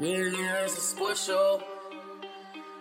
A 0.00 0.68
sports 0.68 1.24
show. 1.24 1.62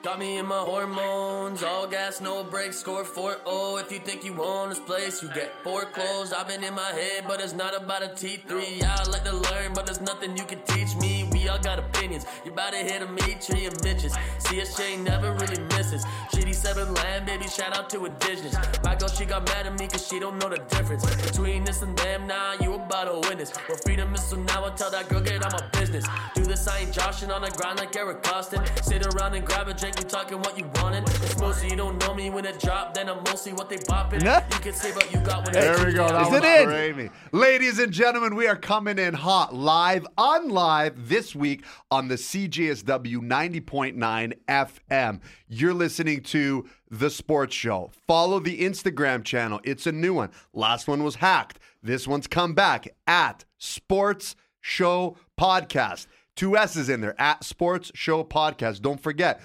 Got 0.01 0.17
me 0.17 0.39
in 0.39 0.47
my 0.47 0.59
hormones, 0.59 1.61
all 1.61 1.85
gas, 1.85 2.19
no 2.19 2.43
brakes, 2.43 2.79
score 2.79 3.03
4-0. 3.03 3.81
If 3.81 3.91
you 3.91 3.99
think 3.99 4.25
you 4.25 4.43
own 4.43 4.69
this 4.69 4.79
place, 4.79 5.21
you 5.21 5.29
get 5.29 5.51
foreclosed. 5.63 6.33
I've 6.33 6.47
been 6.47 6.63
in 6.63 6.73
my 6.73 6.89
head, 6.89 7.25
but 7.27 7.39
it's 7.39 7.53
not 7.53 7.79
about 7.79 8.01
a 8.01 8.07
T3. 8.07 8.79
Yeah, 8.81 8.95
I 8.97 9.09
like 9.09 9.23
to 9.25 9.31
learn, 9.31 9.73
but 9.73 9.85
there's 9.85 10.01
nothing 10.01 10.35
you 10.35 10.43
can 10.43 10.63
teach 10.63 10.95
me. 10.95 11.29
We 11.43 11.49
all 11.49 11.59
got 11.59 11.77
opinions. 11.77 12.25
You 12.45 12.53
about 12.53 12.71
to 12.71 12.77
hit 12.77 13.01
a 13.01 13.07
meat 13.07 13.41
tree 13.41 13.65
and 13.65 13.83
Mitches. 13.83 14.13
CSJ 14.39 15.03
never 15.03 15.33
really 15.33 15.61
misses. 15.75 16.05
Shitty 16.31 16.55
seven 16.55 16.93
land, 16.93 17.25
baby, 17.25 17.49
shout 17.49 17.77
out 17.77 17.89
to 17.89 18.05
indigenous. 18.05 18.55
My 18.81 18.95
girl, 18.95 19.09
she 19.09 19.25
got 19.25 19.45
mad 19.47 19.67
at 19.67 19.77
me 19.77 19.89
cause 19.89 20.07
she 20.07 20.21
don't 20.21 20.39
know 20.39 20.47
the 20.47 20.59
difference 20.69 21.03
between 21.03 21.65
this 21.65 21.81
and 21.81 21.97
them. 21.97 22.27
Now 22.27 22.53
you 22.61 22.75
about 22.75 23.05
to 23.05 23.27
witness. 23.27 23.51
Well, 23.67 23.77
freedom 23.83 24.15
is 24.15 24.23
so 24.23 24.37
now 24.37 24.65
I 24.65 24.69
tell 24.69 24.89
that 24.91 25.09
girl, 25.09 25.19
get 25.19 25.43
out 25.43 25.51
my 25.51 25.67
business. 25.77 26.05
Do 26.33 26.43
this, 26.45 26.65
I 26.65 26.79
ain't 26.79 26.93
joshing 26.93 27.29
on 27.29 27.41
the 27.41 27.51
grind 27.51 27.77
like 27.77 27.93
Eric 27.93 28.23
Costin. 28.23 28.61
Sit 28.81 29.05
around 29.07 29.33
and 29.33 29.45
grab 29.45 29.67
a 29.67 29.73
drink, 29.73 29.99
you 29.99 30.05
talking 30.05 30.39
what 30.39 30.57
you 30.57 30.69
wanted. 30.75 31.03
It's 31.09 31.37
mostly 31.39 31.71
you 31.71 31.75
don't 31.75 31.99
know 31.99 32.13
me 32.13 32.29
when 32.29 32.45
it 32.45 32.61
drop, 32.61 32.93
then 32.93 33.09
I'm 33.09 33.21
mostly 33.25 33.51
what 33.51 33.69
they 33.69 33.79
bopping. 33.79 34.23
Yeah. 34.23 34.45
You 34.49 34.59
can 34.59 34.73
say 34.73 34.93
what 34.93 35.11
you 35.11 35.19
got 35.19 35.43
when 35.43 35.53
There 35.55 35.73
it's 35.73 35.83
we 35.83 35.91
go. 35.91 36.07
That 36.07 36.21
Is 36.27 36.29
was 36.29 36.41
it 36.41 36.97
in? 36.97 37.11
Ladies 37.33 37.79
and 37.79 37.91
gentlemen, 37.91 38.35
we 38.35 38.47
are 38.47 38.55
coming 38.55 38.97
in 38.97 39.13
hot, 39.13 39.53
live, 39.53 40.07
on 40.17 40.47
live 40.47 41.09
this 41.09 41.32
week 41.35 41.63
on 41.91 42.07
the 42.07 42.15
CJSW 42.15 43.17
90.9 43.17 44.33
FM. 44.47 45.21
You're 45.47 45.73
listening 45.73 46.21
to 46.23 46.67
The 46.89 47.09
Sports 47.09 47.55
Show. 47.55 47.91
Follow 48.07 48.39
the 48.39 48.61
Instagram 48.61 49.23
channel. 49.23 49.59
It's 49.63 49.87
a 49.87 49.91
new 49.91 50.13
one. 50.13 50.31
Last 50.53 50.87
one 50.87 51.03
was 51.03 51.15
hacked. 51.15 51.59
This 51.81 52.07
one's 52.07 52.27
come 52.27 52.53
back 52.53 52.87
at 53.07 53.45
Sports 53.57 54.35
Show 54.61 55.17
Podcast. 55.39 56.07
Two 56.35 56.57
S's 56.57 56.89
in 56.89 57.01
there 57.01 57.19
at 57.21 57.43
Sports 57.43 57.91
Show 57.93 58.23
Podcast. 58.23 58.81
Don't 58.81 59.01
forget, 59.01 59.41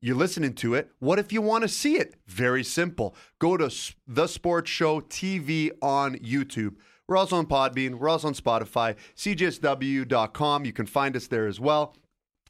you're 0.00 0.16
listening 0.16 0.54
to 0.54 0.74
it. 0.74 0.90
What 0.98 1.20
if 1.20 1.32
you 1.32 1.40
want 1.40 1.62
to 1.62 1.68
see 1.68 1.96
it? 1.96 2.14
Very 2.26 2.64
simple. 2.64 3.14
Go 3.38 3.56
to 3.56 3.70
The 4.08 4.26
Sports 4.26 4.70
Show 4.70 5.00
TV 5.00 5.70
on 5.80 6.16
YouTube. 6.16 6.74
We're 7.12 7.18
also 7.18 7.36
on 7.36 7.44
Podbean. 7.44 7.96
We're 7.96 8.08
also 8.08 8.28
on 8.28 8.34
Spotify. 8.34 8.96
CJSW.com. 9.16 10.64
You 10.64 10.72
can 10.72 10.86
find 10.86 11.14
us 11.14 11.26
there 11.26 11.46
as 11.46 11.60
well. 11.60 11.94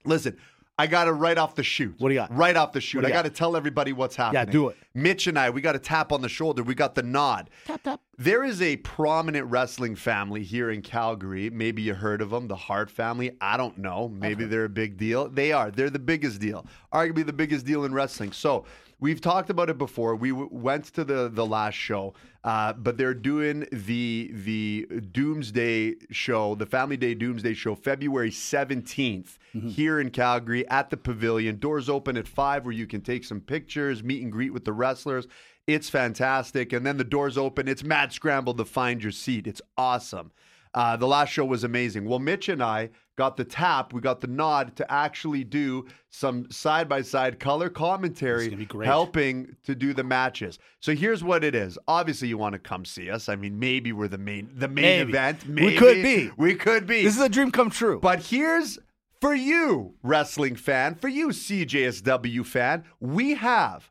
Listen, 0.05 0.37
I 0.79 0.87
got 0.87 1.07
to 1.07 1.13
right 1.13 1.37
off 1.37 1.57
the 1.57 1.65
shoot. 1.65 1.97
What 1.99 2.11
do 2.11 2.15
you 2.15 2.21
got? 2.21 2.33
Right 2.33 2.55
off 2.55 2.71
the 2.71 2.81
shoot. 2.81 3.05
I 3.05 3.09
got 3.09 3.15
got? 3.15 3.23
to 3.25 3.31
tell 3.31 3.57
everybody 3.57 3.93
what's 3.93 4.15
happening. 4.15 4.47
Yeah, 4.47 4.53
do 4.53 4.69
it. 4.69 4.77
Mitch 4.95 5.27
and 5.27 5.37
I, 5.37 5.51
we 5.51 5.63
got 5.63 5.75
a 5.75 5.81
tap 5.81 6.13
on 6.13 6.21
the 6.21 6.29
shoulder. 6.29 6.63
We 6.63 6.77
got 6.77 6.95
the 6.95 7.03
nod. 7.03 7.51
Tap, 7.65 7.83
tap. 7.83 8.01
There 8.19 8.45
is 8.45 8.63
a 8.63 8.77
prominent 8.77 9.51
wrestling 9.51 9.97
family 9.97 10.45
here 10.45 10.71
in 10.71 10.81
Calgary. 10.81 11.51
Maybe 11.51 11.83
you 11.83 11.95
heard 11.95 12.23
of 12.23 12.31
them, 12.31 12.47
the 12.47 12.55
Hart 12.55 12.89
family. 12.89 13.33
I 13.41 13.57
don't 13.57 13.79
know. 13.79 14.11
Maybe 14.11 14.45
they're 14.45 14.67
a 14.67 14.69
big 14.69 14.97
deal. 14.97 15.29
They 15.29 15.51
are. 15.51 15.73
They're 15.73 15.91
the 15.91 15.99
biggest 15.99 16.41
deal. 16.41 16.67
Arguably 16.95 17.27
the 17.27 17.33
biggest 17.33 17.67
deal 17.67 17.85
in 17.85 17.93
wrestling. 17.93 18.31
So 18.31 18.65
we've 19.03 19.21
talked 19.21 19.51
about 19.51 19.69
it 19.69 19.77
before. 19.77 20.15
We 20.17 20.31
w- 20.31 20.49
went 20.51 20.87
to 20.95 21.05
the 21.05 21.29
the 21.29 21.45
last 21.45 21.75
show, 21.75 22.15
uh, 22.45 22.73
but 22.73 22.97
they're 22.97 23.13
doing 23.13 23.67
the 23.71 24.31
the 24.33 24.87
Doomsday 25.11 25.97
show, 26.11 26.55
the 26.55 26.67
Family 26.67 26.97
Day 26.97 27.15
Doomsday 27.15 27.55
show, 27.55 27.75
February 27.75 28.31
seventeenth. 28.31 29.39
Here 29.69 30.01
in 30.01 30.09
Calgary 30.09 30.67
at 30.69 30.89
the 30.89 30.97
pavilion. 30.97 31.59
Doors 31.59 31.91
open 31.91 32.17
at 32.17 32.27
five 32.27 32.65
where 32.65 32.73
you 32.73 32.87
can 32.87 33.03
take 33.03 33.23
some 33.23 33.43
pictures, 33.43 34.03
meet 34.03 34.23
and 34.23 34.33
greet 34.33 34.51
with 34.51 34.65
the 34.65 34.73
wrestlers. 34.73 35.27
It's 35.67 35.91
fantastic. 35.91 36.73
And 36.73 36.87
then 36.87 36.97
the 36.97 37.05
doors 37.05 37.37
open. 37.37 37.69
It's 37.69 37.85
mad 37.85 38.15
scramble 38.15 38.55
to 38.55 38.65
find 38.65 39.03
your 39.03 39.13
seat. 39.13 39.47
It's 39.47 39.61
awesome. 39.77 40.33
Uh, 40.75 40.97
the 40.97 41.07
last 41.07 41.31
show 41.31 41.45
was 41.45 41.65
amazing. 41.65 42.07
Well, 42.07 42.19
Mitch 42.19 42.49
and 42.49 42.63
I 42.63 42.91
got 43.17 43.37
the 43.37 43.45
tap, 43.45 43.93
we 43.93 44.01
got 44.01 44.21
the 44.23 44.27
nod 44.27 44.75
to 44.77 44.91
actually 44.91 45.45
do 45.45 45.87
some 46.09 46.51
side 46.51 46.89
by 46.89 47.03
side 47.03 47.39
color 47.39 47.69
commentary, 47.69 48.67
helping 48.83 49.55
to 49.65 49.75
do 49.75 49.93
the 49.93 50.03
matches. 50.05 50.59
So 50.81 50.95
here's 50.95 51.23
what 51.23 51.45
it 51.45 51.55
is. 51.55 51.79
Obviously, 51.87 52.29
you 52.29 52.39
want 52.39 52.55
to 52.55 52.59
come 52.59 52.87
see 52.87 53.11
us. 53.11 53.29
I 53.29 53.37
mean, 53.37 53.59
maybe 53.59 53.93
we're 53.93 54.09
the 54.09 54.17
main 54.19 54.51
the 54.55 54.69
main 54.69 54.85
Maybe. 55.09 55.11
event. 55.11 55.47
We 55.47 55.77
could 55.77 56.03
be. 56.03 56.31
We 56.39 56.55
could 56.55 56.87
be. 56.87 57.03
This 57.03 57.17
is 57.17 57.21
a 57.23 57.29
dream 57.29 57.51
come 57.51 57.69
true. 57.71 58.01
But 58.01 58.25
here's 58.27 58.79
for 59.21 59.35
you, 59.35 59.95
wrestling 60.03 60.57
fan, 60.57 60.95
for 60.95 61.09
you, 61.09 61.29
CJSW 61.29 62.45
fan, 62.47 62.85
we 62.99 63.35
have 63.35 63.91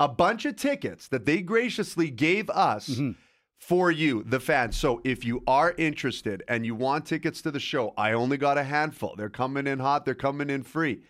a 0.00 0.08
bunch 0.08 0.44
of 0.44 0.56
tickets 0.56 1.08
that 1.08 1.24
they 1.24 1.40
graciously 1.42 2.10
gave 2.10 2.50
us 2.50 2.88
Mm-hmm. 2.88 3.10
For 3.58 3.90
you, 3.90 4.22
the 4.24 4.40
fans. 4.40 4.76
So 4.76 5.00
if 5.04 5.24
you 5.24 5.42
are 5.46 5.74
interested 5.78 6.42
and 6.48 6.64
you 6.64 6.74
want 6.74 7.06
tickets 7.06 7.42
to 7.42 7.50
the 7.50 7.60
show, 7.60 7.94
I 7.96 8.12
only 8.12 8.36
got 8.36 8.58
a 8.58 8.64
handful. 8.64 9.14
They're 9.16 9.28
coming 9.28 9.66
in 9.66 9.78
hot, 9.78 10.04
they're 10.04 10.14
coming 10.14 10.50
in 10.50 10.62
free. 10.62 11.02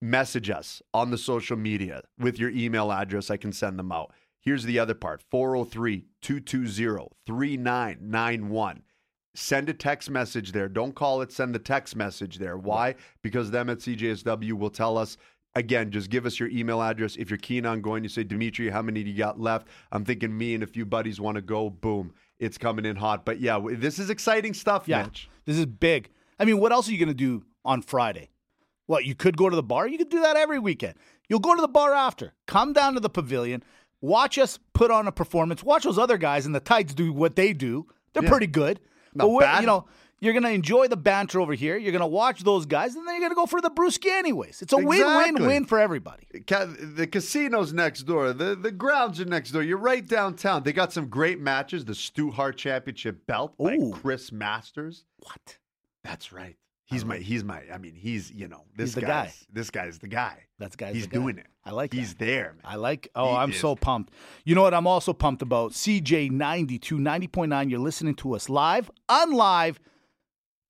Message 0.00 0.50
us 0.50 0.82
on 0.92 1.10
the 1.10 1.18
social 1.18 1.56
media 1.56 2.02
with 2.18 2.38
your 2.38 2.50
email 2.50 2.92
address. 2.92 3.30
I 3.30 3.36
can 3.36 3.52
send 3.52 3.78
them 3.78 3.92
out. 3.92 4.12
Here's 4.40 4.64
the 4.64 4.78
other 4.78 4.94
part 4.94 5.22
403 5.30 6.04
220 6.20 7.08
3991 7.26 8.82
send 9.34 9.68
a 9.68 9.74
text 9.74 10.10
message 10.10 10.52
there. 10.52 10.68
Don't 10.68 10.94
call 10.94 11.20
it, 11.20 11.32
send 11.32 11.54
the 11.54 11.58
text 11.58 11.96
message 11.96 12.38
there. 12.38 12.56
Why? 12.56 12.94
Because 13.22 13.50
them 13.50 13.68
at 13.68 13.78
CJSW 13.78 14.52
will 14.52 14.70
tell 14.70 14.96
us. 14.96 15.16
Again, 15.56 15.90
just 15.92 16.10
give 16.10 16.26
us 16.26 16.40
your 16.40 16.48
email 16.48 16.82
address. 16.82 17.14
If 17.16 17.30
you're 17.30 17.38
keen 17.38 17.64
on 17.64 17.80
going, 17.80 18.02
you 18.02 18.08
say, 18.08 18.24
Dimitri, 18.24 18.70
how 18.70 18.82
many 18.82 19.04
do 19.04 19.10
you 19.10 19.16
got 19.16 19.38
left? 19.38 19.68
I'm 19.92 20.04
thinking 20.04 20.36
me 20.36 20.54
and 20.54 20.64
a 20.64 20.66
few 20.66 20.84
buddies 20.84 21.20
want 21.20 21.36
to 21.36 21.42
go. 21.42 21.70
Boom. 21.70 22.12
It's 22.40 22.58
coming 22.58 22.84
in 22.84 22.96
hot. 22.96 23.24
But 23.24 23.40
yeah, 23.40 23.60
this 23.72 23.98
is 24.00 24.10
exciting 24.10 24.52
stuff, 24.54 24.84
yeah, 24.88 25.04
Mitch. 25.04 25.28
this 25.44 25.56
is 25.56 25.66
big. 25.66 26.10
I 26.40 26.44
mean, 26.44 26.58
what 26.58 26.72
else 26.72 26.88
are 26.88 26.92
you 26.92 26.98
going 26.98 27.08
to 27.08 27.14
do 27.14 27.44
on 27.64 27.82
Friday? 27.82 28.30
What, 28.86 29.04
you 29.04 29.14
could 29.14 29.36
go 29.36 29.48
to 29.48 29.54
the 29.54 29.62
bar? 29.62 29.86
You 29.86 29.96
could 29.96 30.10
do 30.10 30.20
that 30.22 30.36
every 30.36 30.58
weekend. 30.58 30.94
You'll 31.28 31.38
go 31.38 31.54
to 31.54 31.60
the 31.60 31.68
bar 31.68 31.94
after. 31.94 32.34
Come 32.46 32.72
down 32.72 32.94
to 32.94 33.00
the 33.00 33.08
pavilion. 33.08 33.62
Watch 34.00 34.36
us 34.36 34.58
put 34.74 34.90
on 34.90 35.06
a 35.06 35.12
performance. 35.12 35.62
Watch 35.62 35.84
those 35.84 35.98
other 35.98 36.18
guys 36.18 36.44
in 36.46 36.52
the 36.52 36.60
tights 36.60 36.92
do 36.92 37.12
what 37.12 37.36
they 37.36 37.52
do. 37.52 37.86
They're 38.12 38.24
Yeah. 38.24 38.28
pretty 38.30 38.48
good. 38.48 38.80
Not 39.14 39.28
but 39.28 39.38
bad. 39.40 39.60
you 39.60 39.66
know, 39.68 39.86
you're 40.24 40.32
going 40.32 40.42
to 40.44 40.50
enjoy 40.50 40.88
the 40.88 40.96
banter 40.96 41.40
over 41.40 41.54
here. 41.54 41.76
You're 41.76 41.92
going 41.92 42.00
to 42.00 42.06
watch 42.06 42.42
those 42.42 42.66
guys, 42.66 42.94
and 42.96 43.06
then 43.06 43.14
you're 43.14 43.20
going 43.20 43.32
to 43.32 43.36
go 43.36 43.46
for 43.46 43.60
the 43.60 43.70
brewski 43.70 44.06
anyways. 44.10 44.62
It's 44.62 44.72
a 44.72 44.76
Exactly. 44.78 44.98
win-win-win 45.32 45.64
for 45.66 45.78
everybody. 45.78 46.26
The 46.32 47.06
casino's 47.10 47.72
next 47.72 48.02
door. 48.02 48.32
The 48.32 48.54
the 48.56 48.72
grounds 48.72 49.20
are 49.20 49.24
next 49.24 49.50
door. 49.52 49.62
You're 49.62 49.78
right 49.78 50.06
downtown. 50.06 50.62
They 50.62 50.72
got 50.72 50.92
some 50.92 51.08
great 51.08 51.38
matches. 51.40 51.84
The 51.84 51.94
Stu 51.94 52.30
Hart 52.30 52.56
Championship 52.56 53.26
belt 53.26 53.54
by 53.58 53.74
Ooh. 53.74 53.92
Chris 53.92 54.32
Masters. 54.32 55.04
What? 55.18 55.58
That's 56.02 56.32
right. 56.32 56.56
He's 56.86 57.04
my. 57.04 57.16
He's 57.16 57.42
my. 57.42 57.62
I 57.72 57.78
mean, 57.78 57.94
he's 57.94 58.30
you 58.30 58.46
know 58.46 58.64
this 58.76 58.88
He's 58.90 58.94
the 58.96 59.00
guy's- 59.00 59.40
guy. 59.40 59.46
This 59.52 59.70
guy's 59.70 59.98
the 59.98 60.06
guy. 60.08 60.38
That's 60.58 60.76
guy's 60.76 60.94
He's 60.94 61.04
the 61.04 61.10
guy. 61.10 61.18
doing 61.18 61.38
it. 61.38 61.46
I 61.64 61.70
like 61.70 61.92
He's 61.94 62.10
that. 62.14 62.18
there, 62.24 62.44
man. 62.52 62.60
I 62.62 62.76
like. 62.76 63.08
Oh, 63.14 63.30
He 63.30 63.36
I'm 63.38 63.50
is. 63.52 63.58
so 63.58 63.74
pumped. 63.74 64.12
You 64.44 64.54
know 64.54 64.62
what? 64.62 64.74
I'm 64.74 64.86
also 64.86 65.12
pumped 65.14 65.40
about 65.40 65.72
CJ 65.72 66.30
92 66.30 66.98
90.9. 66.98 67.70
You're 67.70 67.80
listening 67.80 68.14
to 68.16 68.34
us 68.34 68.48
live, 68.50 68.90
unlive. 69.08 69.76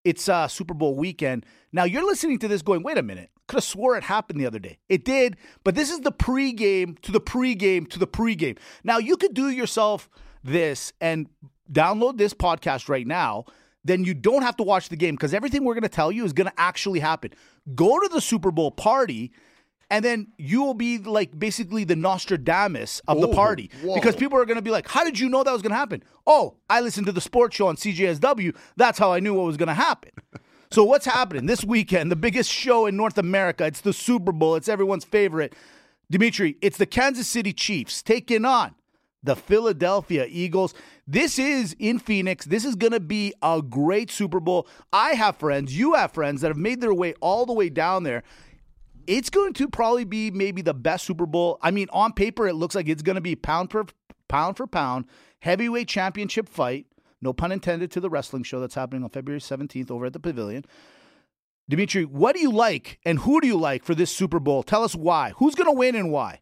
It's 0.04 0.28
uh, 0.28 0.48
Super 0.48 0.74
Bowl 0.74 0.94
weekend. 0.96 1.46
Now 1.72 1.84
you're 1.84 2.04
listening 2.04 2.38
to 2.40 2.48
this, 2.48 2.62
going, 2.62 2.82
"Wait 2.82 2.98
a 2.98 3.02
minute." 3.02 3.30
Could 3.46 3.56
have 3.58 3.64
swore 3.64 3.96
it 3.96 4.04
happened 4.04 4.40
the 4.40 4.46
other 4.46 4.58
day. 4.58 4.78
It 4.88 5.04
did, 5.04 5.36
but 5.64 5.74
this 5.74 5.90
is 5.90 6.00
the 6.00 6.12
pregame 6.12 6.98
to 7.00 7.12
the 7.12 7.20
pregame 7.20 7.88
to 7.90 7.98
the 7.98 8.06
pregame. 8.06 8.56
Now 8.84 8.96
you 8.96 9.18
could 9.18 9.34
do 9.34 9.50
yourself 9.50 10.08
this 10.42 10.94
and 11.00 11.28
download 11.70 12.16
this 12.16 12.32
podcast 12.32 12.88
right 12.88 13.06
now. 13.06 13.44
Then 13.84 14.04
you 14.04 14.14
don't 14.14 14.42
have 14.42 14.56
to 14.56 14.62
watch 14.62 14.88
the 14.88 14.96
game 14.96 15.14
because 15.14 15.34
everything 15.34 15.62
we're 15.62 15.74
going 15.74 15.82
to 15.82 15.90
tell 15.90 16.10
you 16.10 16.24
is 16.24 16.32
going 16.32 16.46
to 16.46 16.58
actually 16.58 17.00
happen. 17.00 17.32
Go 17.74 18.00
to 18.00 18.08
the 18.08 18.20
Super 18.20 18.50
Bowl 18.50 18.70
party 18.70 19.30
and 19.90 20.04
then 20.04 20.28
you 20.38 20.62
will 20.62 20.74
be 20.74 20.98
like 20.98 21.38
basically 21.38 21.84
the 21.84 21.96
Nostradamus 21.96 23.00
of 23.06 23.20
the 23.20 23.28
party 23.28 23.70
whoa. 23.82 23.94
because 23.94 24.16
people 24.16 24.38
are 24.38 24.44
going 24.44 24.56
to 24.56 24.62
be 24.62 24.70
like, 24.70 24.88
"How 24.88 25.04
did 25.04 25.18
you 25.18 25.28
know 25.28 25.42
that 25.42 25.52
was 25.52 25.62
going 25.62 25.72
to 25.72 25.76
happen?" 25.76 26.02
Oh, 26.26 26.56
I 26.68 26.80
listened 26.80 27.06
to 27.06 27.12
the 27.12 27.20
sports 27.20 27.56
show 27.56 27.66
on 27.68 27.76
CJSW. 27.76 28.56
That's 28.76 28.98
how 28.98 29.12
I 29.12 29.20
knew 29.20 29.34
what 29.34 29.46
was 29.46 29.56
going 29.56 29.68
to 29.68 29.74
happen. 29.74 30.12
so 30.70 30.84
what's 30.84 31.06
happening 31.06 31.46
this 31.46 31.64
weekend? 31.64 32.10
The 32.10 32.16
biggest 32.16 32.50
show 32.50 32.86
in 32.86 32.96
North 32.96 33.18
America. 33.18 33.64
It's 33.66 33.80
the 33.80 33.92
Super 33.92 34.32
Bowl. 34.32 34.56
It's 34.56 34.68
everyone's 34.68 35.04
favorite. 35.04 35.54
Dimitri, 36.10 36.56
it's 36.60 36.76
the 36.76 36.86
Kansas 36.86 37.26
City 37.26 37.52
Chiefs 37.52 38.02
taking 38.02 38.44
on 38.44 38.74
the 39.24 39.34
Philadelphia 39.34 40.26
Eagles. 40.28 40.74
This 41.06 41.38
is 41.38 41.74
in 41.78 41.98
Phoenix. 41.98 42.44
This 42.44 42.64
is 42.64 42.76
going 42.76 42.92
to 42.92 43.00
be 43.00 43.32
a 43.42 43.62
great 43.62 44.10
Super 44.10 44.38
Bowl. 44.38 44.68
I 44.92 45.14
have 45.14 45.36
friends, 45.36 45.76
you 45.76 45.94
have 45.94 46.12
friends 46.12 46.42
that 46.42 46.48
have 46.48 46.56
made 46.56 46.80
their 46.80 46.94
way 46.94 47.14
all 47.20 47.46
the 47.46 47.52
way 47.52 47.70
down 47.70 48.04
there. 48.04 48.22
It's 49.06 49.30
going 49.30 49.52
to 49.54 49.68
probably 49.68 50.04
be 50.04 50.30
maybe 50.30 50.62
the 50.62 50.74
best 50.74 51.04
Super 51.04 51.26
Bowl. 51.26 51.58
I 51.62 51.70
mean, 51.70 51.88
on 51.92 52.12
paper, 52.12 52.46
it 52.46 52.54
looks 52.54 52.74
like 52.74 52.88
it's 52.88 53.02
going 53.02 53.16
to 53.16 53.20
be 53.20 53.36
pound 53.36 53.70
for 53.70 53.86
pound 54.28 54.56
for 54.56 54.66
pound 54.66 55.06
heavyweight 55.40 55.88
championship 55.88 56.48
fight. 56.48 56.86
No 57.20 57.32
pun 57.32 57.52
intended 57.52 57.90
to 57.92 58.00
the 58.00 58.10
wrestling 58.10 58.42
show 58.42 58.60
that's 58.60 58.74
happening 58.74 59.02
on 59.02 59.10
February 59.10 59.40
17th 59.40 59.90
over 59.90 60.06
at 60.06 60.12
the 60.12 60.20
Pavilion. 60.20 60.64
Dimitri, 61.68 62.04
what 62.04 62.34
do 62.34 62.42
you 62.42 62.50
like 62.50 62.98
and 63.04 63.20
who 63.20 63.40
do 63.40 63.46
you 63.46 63.56
like 63.56 63.84
for 63.84 63.94
this 63.94 64.14
Super 64.14 64.38
Bowl? 64.38 64.62
Tell 64.62 64.84
us 64.84 64.94
why. 64.94 65.32
Who's 65.36 65.54
going 65.54 65.68
to 65.70 65.78
win 65.78 65.94
and 65.94 66.10
why? 66.10 66.40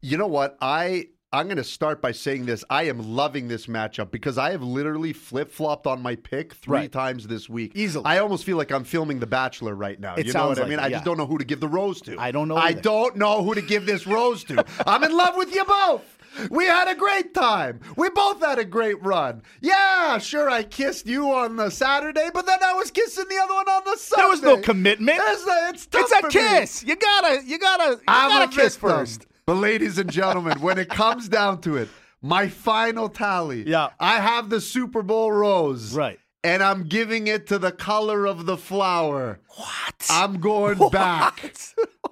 You 0.00 0.16
know 0.16 0.26
what? 0.26 0.56
I 0.60 1.06
I'm 1.32 1.46
going 1.46 1.58
to 1.58 1.64
start 1.64 2.02
by 2.02 2.10
saying 2.10 2.46
this. 2.46 2.64
I 2.68 2.84
am 2.84 3.14
loving 3.14 3.46
this 3.46 3.66
matchup 3.66 4.10
because 4.10 4.36
I 4.36 4.50
have 4.50 4.64
literally 4.64 5.12
flip 5.12 5.52
flopped 5.52 5.86
on 5.86 6.02
my 6.02 6.16
pick 6.16 6.54
three 6.54 6.76
Right. 6.78 6.92
times 6.92 7.28
this 7.28 7.48
week. 7.48 7.70
Easily. 7.76 8.04
I 8.04 8.18
almost 8.18 8.44
feel 8.44 8.56
like 8.56 8.72
I'm 8.72 8.82
filming 8.82 9.20
The 9.20 9.28
Bachelor 9.28 9.76
right 9.76 9.98
now. 10.00 10.16
It 10.16 10.26
you 10.26 10.32
know 10.32 10.48
what 10.48 10.58
I 10.58 10.64
mean? 10.64 10.80
it, 10.80 10.82
I 10.82 10.90
just 10.90 11.04
don't 11.04 11.16
know 11.18 11.26
who 11.26 11.38
to 11.38 11.44
give 11.44 11.60
the 11.60 11.68
rose 11.68 12.00
to. 12.02 12.18
I 12.18 12.32
don't 12.32 12.48
know 12.48 12.56
I 12.56 12.72
don't 12.72 13.14
know 13.16 13.44
who 13.44 13.54
to 13.54 13.62
give 13.62 13.86
this 13.86 14.08
rose 14.08 14.42
to. 14.44 14.64
I'm 14.88 15.04
in 15.04 15.16
love 15.16 15.36
with 15.36 15.54
you 15.54 15.64
both. 15.64 16.02
We 16.50 16.64
had 16.64 16.88
a 16.88 16.94
great 16.96 17.32
time. 17.34 17.80
We 17.96 18.08
both 18.10 18.40
had 18.40 18.58
a 18.58 18.64
great 18.64 19.00
run. 19.02 19.42
Yeah, 19.60 20.18
sure, 20.18 20.48
I 20.50 20.62
kissed 20.64 21.06
you 21.06 21.30
on 21.30 21.56
the 21.56 21.70
Saturday, 21.70 22.28
but 22.34 22.46
then 22.46 22.58
I 22.62 22.72
was 22.74 22.90
kissing 22.90 23.26
the 23.28 23.36
other 23.38 23.54
one 23.54 23.68
on 23.68 23.82
the 23.84 23.96
Sunday. 23.96 24.22
There 24.22 24.28
was 24.30 24.42
no 24.42 24.56
commitment. 24.58 25.18
It's 25.22 25.42
a, 25.44 25.68
it's 25.68 25.86
tough 25.86 26.02
It's 26.02 26.12
a 26.12 26.20
for 26.22 26.26
me. 26.26 26.32
kiss. 26.32 26.82
You 26.84 26.96
gotta, 26.96 27.42
you 27.44 27.58
gotta, 27.58 27.92
you 27.96 28.00
I'm 28.08 28.30
gotta 28.30 28.48
kiss 28.56 28.74
victim. 28.76 28.90
first. 28.90 29.26
But 29.50 29.56
ladies 29.56 29.98
and 29.98 30.08
gentlemen, 30.08 30.60
when 30.60 30.78
it 30.78 30.88
comes 30.88 31.28
down 31.28 31.60
to 31.62 31.76
it, 31.76 31.88
my 32.22 32.46
final 32.46 33.08
tally. 33.08 33.68
Yeah. 33.68 33.88
I 33.98 34.20
have 34.20 34.48
the 34.48 34.60
Super 34.60 35.02
Bowl 35.02 35.32
rose. 35.32 35.92
Right. 35.92 36.20
And 36.44 36.62
I'm 36.62 36.84
giving 36.84 37.26
it 37.26 37.48
to 37.48 37.58
the 37.58 37.72
color 37.72 38.26
of 38.26 38.46
the 38.46 38.56
flower. 38.56 39.40
What? 39.56 40.06
I'm 40.08 40.38
going 40.38 40.78
back 40.90 41.52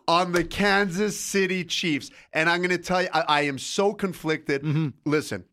on 0.08 0.32
the 0.32 0.42
Kansas 0.42 1.16
City 1.16 1.64
Chiefs. 1.64 2.10
And 2.32 2.50
I'm 2.50 2.58
going 2.58 2.70
to 2.70 2.78
tell 2.78 3.02
you, 3.02 3.08
I, 3.14 3.24
I 3.28 3.40
am 3.42 3.60
so 3.60 3.92
conflicted. 3.92 4.64
Mm-hmm. 4.64 4.88
Listen, 5.04 5.44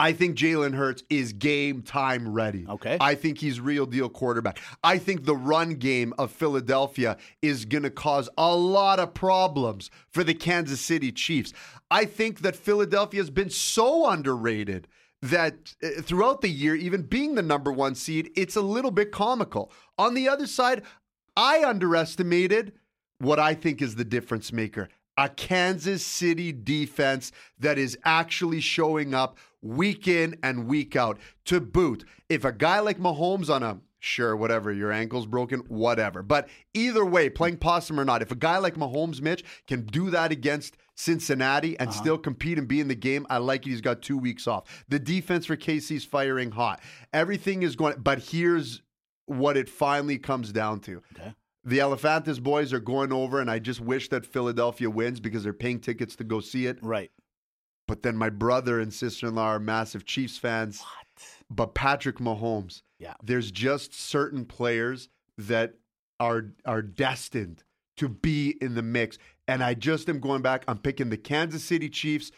I 0.00 0.14
think 0.14 0.34
Jalen 0.34 0.74
Hurts 0.74 1.04
is 1.10 1.34
game 1.34 1.82
time 1.82 2.32
ready. 2.32 2.64
Okay. 2.66 2.96
I 3.02 3.14
think 3.14 3.36
he's 3.36 3.60
real 3.60 3.84
deal 3.84 4.08
quarterback. 4.08 4.58
I 4.82 4.96
think 4.96 5.26
the 5.26 5.36
run 5.36 5.74
game 5.74 6.14
of 6.16 6.30
Philadelphia 6.30 7.18
is 7.42 7.66
going 7.66 7.82
to 7.82 7.90
cause 7.90 8.30
a 8.38 8.56
lot 8.56 8.98
of 8.98 9.12
problems 9.12 9.90
for 10.08 10.24
the 10.24 10.32
Kansas 10.32 10.80
City 10.80 11.12
Chiefs. 11.12 11.52
I 11.90 12.06
think 12.06 12.40
that 12.40 12.56
Philadelphia 12.56 13.20
has 13.20 13.28
been 13.28 13.50
so 13.50 14.08
underrated 14.08 14.88
that 15.20 15.74
uh, 15.82 16.00
throughout 16.00 16.40
the 16.40 16.48
year, 16.48 16.74
even 16.74 17.02
being 17.02 17.34
the 17.34 17.42
number 17.42 17.70
one 17.70 17.94
seed, 17.94 18.30
it's 18.36 18.56
a 18.56 18.62
little 18.62 18.90
bit 18.90 19.12
comical. 19.12 19.70
On 19.98 20.14
the 20.14 20.30
other 20.30 20.46
side, 20.46 20.82
I 21.36 21.62
underestimated 21.62 22.72
what 23.18 23.38
I 23.38 23.52
think 23.52 23.82
is 23.82 23.96
the 23.96 24.04
difference 24.06 24.50
maker 24.50 24.88
a 25.20 25.28
Kansas 25.28 26.02
City 26.02 26.50
defense 26.50 27.30
that 27.58 27.76
is 27.76 27.98
actually 28.04 28.60
showing 28.60 29.12
up 29.12 29.36
week 29.62 30.08
in 30.08 30.38
and 30.42 30.66
week 30.66 30.96
out. 30.96 31.18
To 31.46 31.60
boot, 31.60 32.04
if 32.28 32.44
a 32.44 32.52
guy 32.52 32.80
like 32.80 32.98
Mahomes 32.98 33.48
on 33.48 33.62
a 33.62 33.80
Sure, 34.02 34.34
whatever. 34.34 34.72
Your 34.72 34.90
ankle's 34.90 35.26
broken, 35.26 35.60
whatever. 35.68 36.22
But 36.22 36.48
either 36.72 37.04
way, 37.04 37.28
playing 37.28 37.58
possum 37.58 38.00
or 38.00 38.04
not, 38.04 38.22
if 38.22 38.32
a 38.32 38.36
guy 38.36 38.56
like 38.56 38.74
Mahomes, 38.74 39.20
Mitch, 39.20 39.44
can 39.66 39.84
do 39.84 40.08
that 40.08 40.32
against 40.32 40.78
Cincinnati 40.94 41.78
and 41.78 41.90
uh-huh. 41.90 42.00
still 42.00 42.18
compete 42.18 42.56
and 42.56 42.66
be 42.66 42.80
in 42.80 42.88
the 42.88 42.94
game, 42.94 43.26
I 43.28 43.36
like 43.36 43.66
it. 43.66 43.70
He's 43.70 43.82
got 43.82 44.00
two 44.00 44.16
weeks 44.16 44.46
off. 44.46 44.84
The 44.88 44.98
defense 44.98 45.44
for 45.44 45.56
KC's 45.56 46.04
firing 46.04 46.50
hot. 46.50 46.80
Everything 47.12 47.62
is 47.62 47.76
going, 47.76 47.96
but 47.98 48.20
here's 48.20 48.80
what 49.26 49.58
it 49.58 49.68
finally 49.68 50.18
comes 50.18 50.50
down 50.50 50.80
to. 50.80 51.02
Okay. 51.14 51.34
The 51.64 51.78
Elephantis 51.78 52.42
boys 52.42 52.72
are 52.72 52.80
going 52.80 53.12
over, 53.12 53.38
and 53.38 53.50
I 53.50 53.58
just 53.58 53.82
wish 53.82 54.08
that 54.08 54.24
Philadelphia 54.24 54.88
wins 54.88 55.20
because 55.20 55.44
they're 55.44 55.52
paying 55.52 55.78
tickets 55.78 56.16
to 56.16 56.24
go 56.24 56.40
see 56.40 56.66
it. 56.66 56.78
Right. 56.80 57.10
But 57.90 58.04
then 58.04 58.16
my 58.16 58.30
brother 58.30 58.78
and 58.78 58.94
sister 58.94 59.26
in 59.26 59.34
law 59.34 59.46
are 59.48 59.58
massive 59.58 60.04
Chiefs 60.04 60.38
fans. 60.38 60.80
But 61.50 61.74
Patrick 61.74 62.18
Mahomes, 62.18 62.82
Yeah. 63.00 63.14
there's 63.20 63.50
just 63.50 63.92
certain 63.92 64.44
players 64.44 65.08
that 65.36 65.74
are 66.20 66.52
are 66.64 66.82
destined 66.82 67.64
to 67.96 68.08
be 68.08 68.50
in 68.60 68.76
the 68.76 68.82
mix. 68.82 69.18
And 69.48 69.60
I 69.60 69.74
just 69.74 70.08
am 70.08 70.20
going 70.20 70.40
back. 70.40 70.62
I'm 70.68 70.78
picking 70.78 71.08
the 71.10 71.16
Kansas 71.16 71.64
City 71.64 71.88
Chiefs 71.88 72.30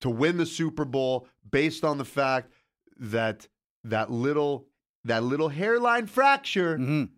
to 0.00 0.10
win 0.10 0.38
the 0.38 0.44
Super 0.46 0.84
Bowl 0.84 1.28
based 1.48 1.84
on 1.84 1.98
the 1.98 2.04
fact 2.04 2.50
that 2.98 3.46
that 3.84 4.10
little 4.10 4.66
that 5.04 5.22
little 5.22 5.50
hairline 5.50 6.08
fracture 6.08 6.78
Mhm. 6.78 7.10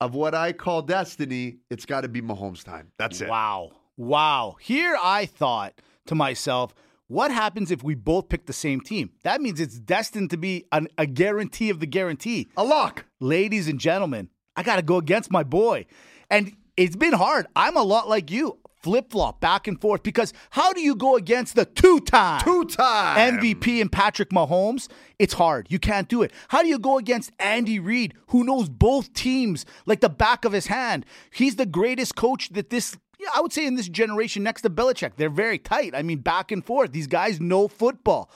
of 0.00 0.14
what 0.14 0.32
I 0.32 0.52
call 0.52 0.82
destiny, 0.82 1.56
it's 1.70 1.86
got 1.86 2.02
to 2.02 2.08
be 2.08 2.22
Mahomes 2.22 2.62
time. 2.62 2.92
That's 2.98 3.20
it. 3.20 3.28
Wow. 3.28 3.72
Wow. 3.96 4.58
Here 4.60 4.96
I 5.02 5.26
thought 5.26 5.74
to 6.06 6.14
myself, 6.14 6.72
what 7.12 7.30
happens 7.30 7.70
if 7.70 7.84
we 7.84 7.94
both 7.94 8.30
pick 8.30 8.46
the 8.46 8.54
same 8.54 8.80
team? 8.80 9.10
That 9.22 9.42
means 9.42 9.60
it's 9.60 9.78
destined 9.78 10.30
to 10.30 10.38
be 10.38 10.64
an, 10.72 10.88
a 10.96 11.04
guarantee 11.04 11.68
of 11.68 11.78
the 11.78 11.86
guarantee. 11.86 12.48
A 12.56 12.64
lock. 12.64 13.04
Ladies 13.20 13.68
and 13.68 13.78
gentlemen, 13.78 14.30
I 14.56 14.62
got 14.62 14.76
to 14.76 14.82
go 14.82 14.96
against 14.96 15.30
my 15.30 15.42
boy. 15.42 15.84
And 16.30 16.56
it's 16.74 16.96
been 16.96 17.12
hard. 17.12 17.46
I'm 17.54 17.76
a 17.76 17.82
lot 17.82 18.08
like 18.08 18.30
you, 18.30 18.58
flip 18.82 19.10
flop 19.10 19.42
back 19.42 19.68
and 19.68 19.78
forth, 19.78 20.02
because 20.02 20.32
how 20.48 20.72
do 20.72 20.80
you 20.80 20.94
go 20.94 21.16
against 21.16 21.54
the 21.54 21.66
two 21.66 22.00
time? 22.00 22.40
Two 22.40 22.64
time. 22.64 23.38
MVP 23.38 23.82
and 23.82 23.92
Patrick 23.92 24.30
Mahomes, 24.30 24.88
it's 25.18 25.34
hard. 25.34 25.66
You 25.68 25.78
can't 25.78 26.08
do 26.08 26.22
it. 26.22 26.32
How 26.48 26.62
do 26.62 26.68
you 26.68 26.78
go 26.78 26.96
against 26.96 27.30
Andy 27.38 27.78
Reid, 27.78 28.14
who 28.28 28.42
knows 28.42 28.70
both 28.70 29.12
teams 29.12 29.66
like 29.84 30.00
the 30.00 30.08
back 30.08 30.46
of 30.46 30.52
his 30.52 30.68
hand? 30.68 31.04
He's 31.30 31.56
the 31.56 31.66
greatest 31.66 32.16
coach 32.16 32.48
that 32.54 32.70
this, 32.70 32.96
yeah, 33.22 33.28
I 33.34 33.40
would 33.40 33.52
say, 33.52 33.66
in 33.66 33.76
this 33.76 33.88
generation 33.88 34.42
next 34.42 34.62
to 34.62 34.70
Belichick. 34.70 35.12
They're 35.16 35.30
very 35.30 35.58
tight. 35.58 35.94
I 35.94 36.02
mean, 36.02 36.18
back 36.18 36.50
and 36.50 36.64
forth. 36.64 36.90
These 36.92 37.06
guys 37.06 37.40
know 37.40 37.68
football. 37.68 38.30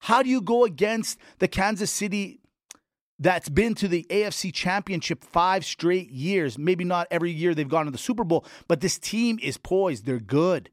How 0.00 0.22
do 0.22 0.28
you 0.28 0.42
go 0.42 0.64
against 0.64 1.18
the 1.38 1.48
Kansas 1.48 1.90
City 1.90 2.40
that's 3.18 3.48
been 3.48 3.74
to 3.76 3.88
the 3.88 4.06
AFC 4.10 4.52
Championship 4.52 5.24
five 5.24 5.64
straight 5.64 6.10
years? 6.10 6.58
Maybe 6.58 6.84
not 6.84 7.06
every 7.10 7.30
year 7.30 7.54
they've 7.54 7.68
gone 7.68 7.86
to 7.86 7.90
the 7.90 7.98
Super 7.98 8.24
Bowl, 8.24 8.44
but 8.68 8.80
this 8.80 8.98
team 8.98 9.38
is 9.42 9.56
poised. 9.56 10.04
They're 10.04 10.18
good. 10.18 10.70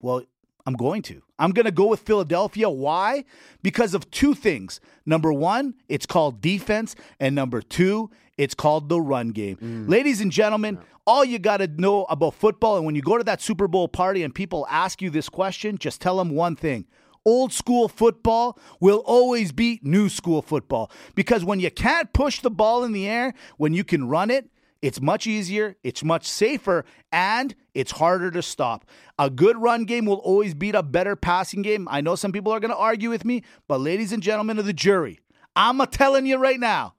Well, 0.00 0.22
I'm 0.66 0.74
going 0.74 1.02
to. 1.02 1.22
I'm 1.38 1.52
going 1.52 1.64
to 1.64 1.72
go 1.72 1.86
with 1.86 2.00
Philadelphia. 2.00 2.68
Why? 2.68 3.24
Because 3.62 3.94
of 3.94 4.10
two 4.10 4.34
things. 4.34 4.80
Number 5.06 5.32
one, 5.32 5.74
it's 5.88 6.06
called 6.06 6.42
defense. 6.42 6.94
And 7.18 7.34
number 7.34 7.62
two, 7.62 8.10
it's 8.40 8.54
called 8.54 8.88
the 8.88 8.98
run 8.98 9.28
game. 9.28 9.56
Mm. 9.56 9.86
Ladies 9.86 10.22
and 10.22 10.32
gentlemen, 10.32 10.78
all 11.06 11.22
you 11.26 11.38
got 11.38 11.58
to 11.58 11.66
know 11.66 12.04
about 12.04 12.32
football, 12.32 12.78
and 12.78 12.86
when 12.86 12.94
you 12.94 13.02
go 13.02 13.18
to 13.18 13.24
that 13.24 13.42
Super 13.42 13.68
Bowl 13.68 13.86
party 13.86 14.22
and 14.22 14.34
people 14.34 14.66
ask 14.70 15.02
you 15.02 15.10
this 15.10 15.28
question, 15.28 15.76
just 15.76 16.00
tell 16.00 16.16
them 16.16 16.30
one 16.30 16.56
thing. 16.56 16.86
Old 17.26 17.52
school 17.52 17.86
football 17.86 18.58
will 18.80 19.02
always 19.04 19.52
beat 19.52 19.84
new 19.84 20.08
school 20.08 20.40
football 20.40 20.90
because 21.14 21.44
when 21.44 21.60
you 21.60 21.70
can't 21.70 22.14
push 22.14 22.40
the 22.40 22.50
ball 22.50 22.82
in 22.82 22.92
the 22.92 23.06
air, 23.06 23.34
when 23.58 23.74
you 23.74 23.84
can 23.84 24.08
run 24.08 24.30
it, 24.30 24.48
it's 24.80 25.02
much 25.02 25.26
easier, 25.26 25.76
it's 25.84 26.02
much 26.02 26.26
safer, 26.26 26.86
and 27.12 27.54
it's 27.74 27.92
harder 27.92 28.30
to 28.30 28.40
stop. 28.40 28.86
A 29.18 29.28
good 29.28 29.58
run 29.58 29.84
game 29.84 30.06
will 30.06 30.14
always 30.14 30.54
beat 30.54 30.74
a 30.74 30.82
better 30.82 31.14
passing 31.14 31.60
game. 31.60 31.86
I 31.90 32.00
know 32.00 32.14
some 32.14 32.32
people 32.32 32.52
are 32.52 32.60
going 32.60 32.70
to 32.70 32.76
argue 32.76 33.10
with 33.10 33.26
me, 33.26 33.42
but 33.68 33.82
ladies 33.82 34.12
and 34.12 34.22
gentlemen 34.22 34.58
of 34.58 34.64
the 34.64 34.72
jury, 34.72 35.20
I'm 35.54 35.78
telling 35.88 36.24
you 36.24 36.38
right 36.38 36.58
now. 36.58 36.94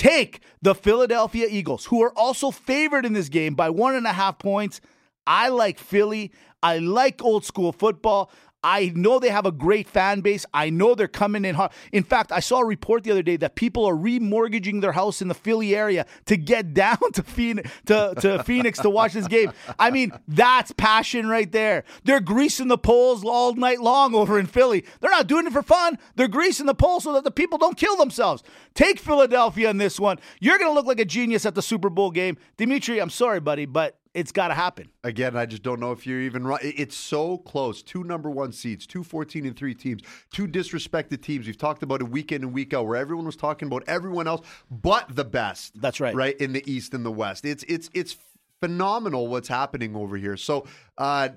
Take 0.00 0.40
the 0.62 0.74
Philadelphia 0.74 1.46
Eagles, 1.50 1.84
who 1.84 2.02
are 2.02 2.18
also 2.18 2.50
favored 2.50 3.04
in 3.04 3.12
this 3.12 3.28
game 3.28 3.54
by 3.54 3.68
one 3.68 3.94
and 3.94 4.06
a 4.06 4.14
half 4.14 4.38
points. 4.38 4.80
I 5.26 5.50
like 5.50 5.78
Philly. 5.78 6.32
I 6.62 6.78
like 6.78 7.22
old 7.22 7.44
school 7.44 7.70
football. 7.70 8.32
I 8.62 8.92
know 8.94 9.18
they 9.18 9.30
have 9.30 9.46
a 9.46 9.52
great 9.52 9.88
fan 9.88 10.20
base. 10.20 10.44
I 10.52 10.70
know 10.70 10.94
they're 10.94 11.08
coming 11.08 11.44
in 11.44 11.54
hard. 11.54 11.72
In 11.92 12.02
fact, 12.02 12.30
I 12.30 12.40
saw 12.40 12.60
a 12.60 12.64
report 12.64 13.04
the 13.04 13.10
other 13.10 13.22
day 13.22 13.36
that 13.36 13.54
people 13.54 13.86
are 13.86 13.94
remortgaging 13.94 14.80
their 14.80 14.92
house 14.92 15.22
in 15.22 15.28
the 15.28 15.34
Philly 15.34 15.74
area 15.74 16.06
to 16.26 16.36
get 16.36 16.74
down 16.80 16.98
to 17.14 17.22
Phoenix 17.22 17.70
to, 17.86 18.14
to 18.20 18.42
Phoenix 18.44 18.78
to 18.80 18.90
watch 18.90 19.12
this 19.12 19.28
game. 19.28 19.52
I 19.78 19.90
mean, 19.90 20.12
that's 20.28 20.72
passion 20.72 21.28
right 21.28 21.50
there. 21.50 21.84
They're 22.04 22.20
greasing 22.20 22.68
the 22.68 22.78
poles 22.78 23.24
all 23.24 23.54
night 23.54 23.80
long 23.80 24.14
over 24.14 24.38
in 24.38 24.46
Philly. 24.46 24.84
They're 25.00 25.10
not 25.10 25.26
doing 25.26 25.46
it 25.46 25.52
for 25.52 25.62
fun. 25.62 25.98
They're 26.16 26.28
greasing 26.28 26.66
the 26.66 26.74
poles 26.74 27.04
so 27.04 27.12
that 27.14 27.24
the 27.24 27.30
people 27.30 27.58
don't 27.58 27.76
kill 27.76 27.96
themselves. 27.96 28.42
Take 28.74 28.98
Philadelphia 28.98 29.70
in 29.70 29.78
this 29.78 29.98
one. 29.98 30.18
You're 30.40 30.58
going 30.58 30.70
to 30.70 30.74
look 30.74 30.86
like 30.86 31.00
a 31.00 31.04
genius 31.04 31.46
at 31.46 31.54
the 31.54 31.62
Super 31.62 31.90
Bowl 31.90 32.10
game. 32.10 32.36
Dimitri, 32.56 33.00
I'm 33.00 33.10
sorry, 33.10 33.40
buddy, 33.40 33.66
but 33.66 33.99
it's 34.12 34.32
got 34.32 34.48
to 34.48 34.54
happen. 34.54 34.90
Again, 35.04 35.36
I 35.36 35.46
just 35.46 35.62
don't 35.62 35.78
know 35.78 35.92
if 35.92 36.06
you're 36.06 36.20
even 36.20 36.46
right. 36.46 36.60
It's 36.62 36.96
so 36.96 37.38
close. 37.38 37.82
Two 37.82 38.02
number 38.02 38.28
one 38.28 38.52
seeds, 38.52 38.86
two 38.86 39.04
14 39.04 39.46
and 39.46 39.56
3 39.56 39.74
teams, 39.74 40.02
two 40.32 40.48
disrespected 40.48 41.22
teams. 41.22 41.46
We've 41.46 41.56
talked 41.56 41.82
about 41.82 42.00
it 42.00 42.08
week 42.08 42.32
in 42.32 42.42
and 42.42 42.52
week 42.52 42.74
out 42.74 42.86
where 42.86 42.96
everyone 42.96 43.26
was 43.26 43.36
talking 43.36 43.66
about 43.66 43.84
everyone 43.86 44.26
else 44.26 44.46
but 44.70 45.14
the 45.14 45.24
best. 45.24 45.80
That's 45.80 46.00
right. 46.00 46.14
Right 46.14 46.36
in 46.38 46.52
the 46.52 46.68
East 46.70 46.92
and 46.94 47.06
the 47.06 47.12
West. 47.12 47.44
It's 47.44 47.62
it's 47.64 47.88
it's 47.94 48.16
phenomenal 48.60 49.28
what's 49.28 49.48
happening 49.48 49.94
over 49.94 50.16
here. 50.16 50.36
So 50.36 50.66
uh, 50.98 51.30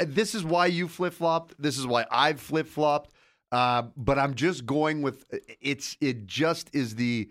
this 0.00 0.34
is 0.34 0.44
why 0.44 0.66
you 0.66 0.88
flip 0.88 1.12
flopped. 1.12 1.54
This 1.58 1.78
is 1.78 1.86
why 1.86 2.06
I've 2.10 2.40
flip 2.40 2.66
flopped. 2.66 3.10
Uh, 3.52 3.82
but 3.96 4.18
I'm 4.18 4.34
just 4.34 4.66
going 4.66 5.02
with 5.02 5.24
it's. 5.60 5.96
It 6.00 6.26
just 6.26 6.74
is 6.74 6.96
the. 6.96 7.30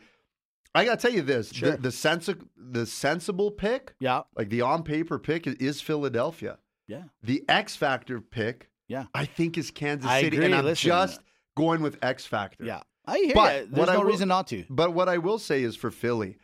I 0.76 0.86
gotta 0.86 1.02
tell 1.02 1.12
you 1.14 1.22
this: 1.22 1.52
Sure. 1.54 1.72
the, 1.72 1.78
the 1.78 1.92
sense 1.92 2.30
the 2.58 2.86
sensible 2.86 3.52
pick 3.52 3.94
Yeah. 4.00 4.22
like 4.36 4.50
the 4.50 4.62
on 4.62 4.84
paper 4.84 5.20
pick 5.20 5.46
is, 5.48 5.82
Philadelphia. 5.82 6.58
Yeah. 6.88 7.04
The 7.24 7.44
X 7.48 7.76
Factor 7.76 8.20
pick, 8.22 8.70
Yeah. 8.88 9.06
I 9.14 9.26
think, 9.26 9.58
is 9.58 9.72
Kansas 9.72 10.10
I 10.10 10.22
City, 10.22 10.38
agree. 10.38 10.46
and 10.48 10.56
I'm 10.56 10.66
Listen, 10.66 10.90
just 10.90 11.22
going 11.56 11.82
with 11.82 11.98
X 12.04 12.26
Factor. 12.26 12.66
Yeah. 12.66 12.82
I 13.06 13.18
hear 13.18 13.34
But 13.36 13.56
you. 13.66 13.70
There's 13.72 13.88
no 13.90 14.00
will- 14.00 14.06
reason 14.06 14.28
not 14.30 14.48
to. 14.48 14.66
But 14.70 14.94
what 14.94 15.10
I 15.10 15.18
will 15.18 15.38
say 15.40 15.62
is 15.64 15.76
for 15.76 15.92
Philly, 15.92 16.38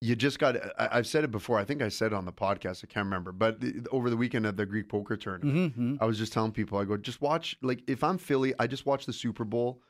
you 0.00 0.16
just 0.16 0.38
got. 0.38 0.56
I, 0.80 0.88
I've 0.92 1.06
said 1.06 1.22
it 1.24 1.30
before. 1.30 1.58
I 1.58 1.64
think 1.64 1.80
I 1.82 1.88
said 1.88 2.06
it 2.12 2.14
on 2.14 2.24
the 2.24 2.32
podcast. 2.32 2.82
I 2.84 2.86
can't 2.92 3.04
remember. 3.04 3.30
But 3.32 3.60
the- 3.60 3.84
over 3.92 4.08
the 4.10 4.16
weekend 4.16 4.46
at 4.46 4.56
the 4.56 4.66
Greek 4.66 4.88
poker 4.88 5.16
tournament, 5.16 5.72
Mm-hmm, 5.76 5.96
I 6.00 6.06
was 6.06 6.18
just 6.18 6.32
telling 6.32 6.52
people, 6.52 6.78
I 6.78 6.84
go, 6.84 6.96
just 6.96 7.20
watch. 7.20 7.56
Like 7.62 7.82
if 7.86 8.02
I'm 8.02 8.18
Philly, 8.18 8.54
I 8.58 8.66
just 8.66 8.86
watch 8.86 9.06
the 9.06 9.12
Super 9.12 9.44
Bowl, 9.44 9.80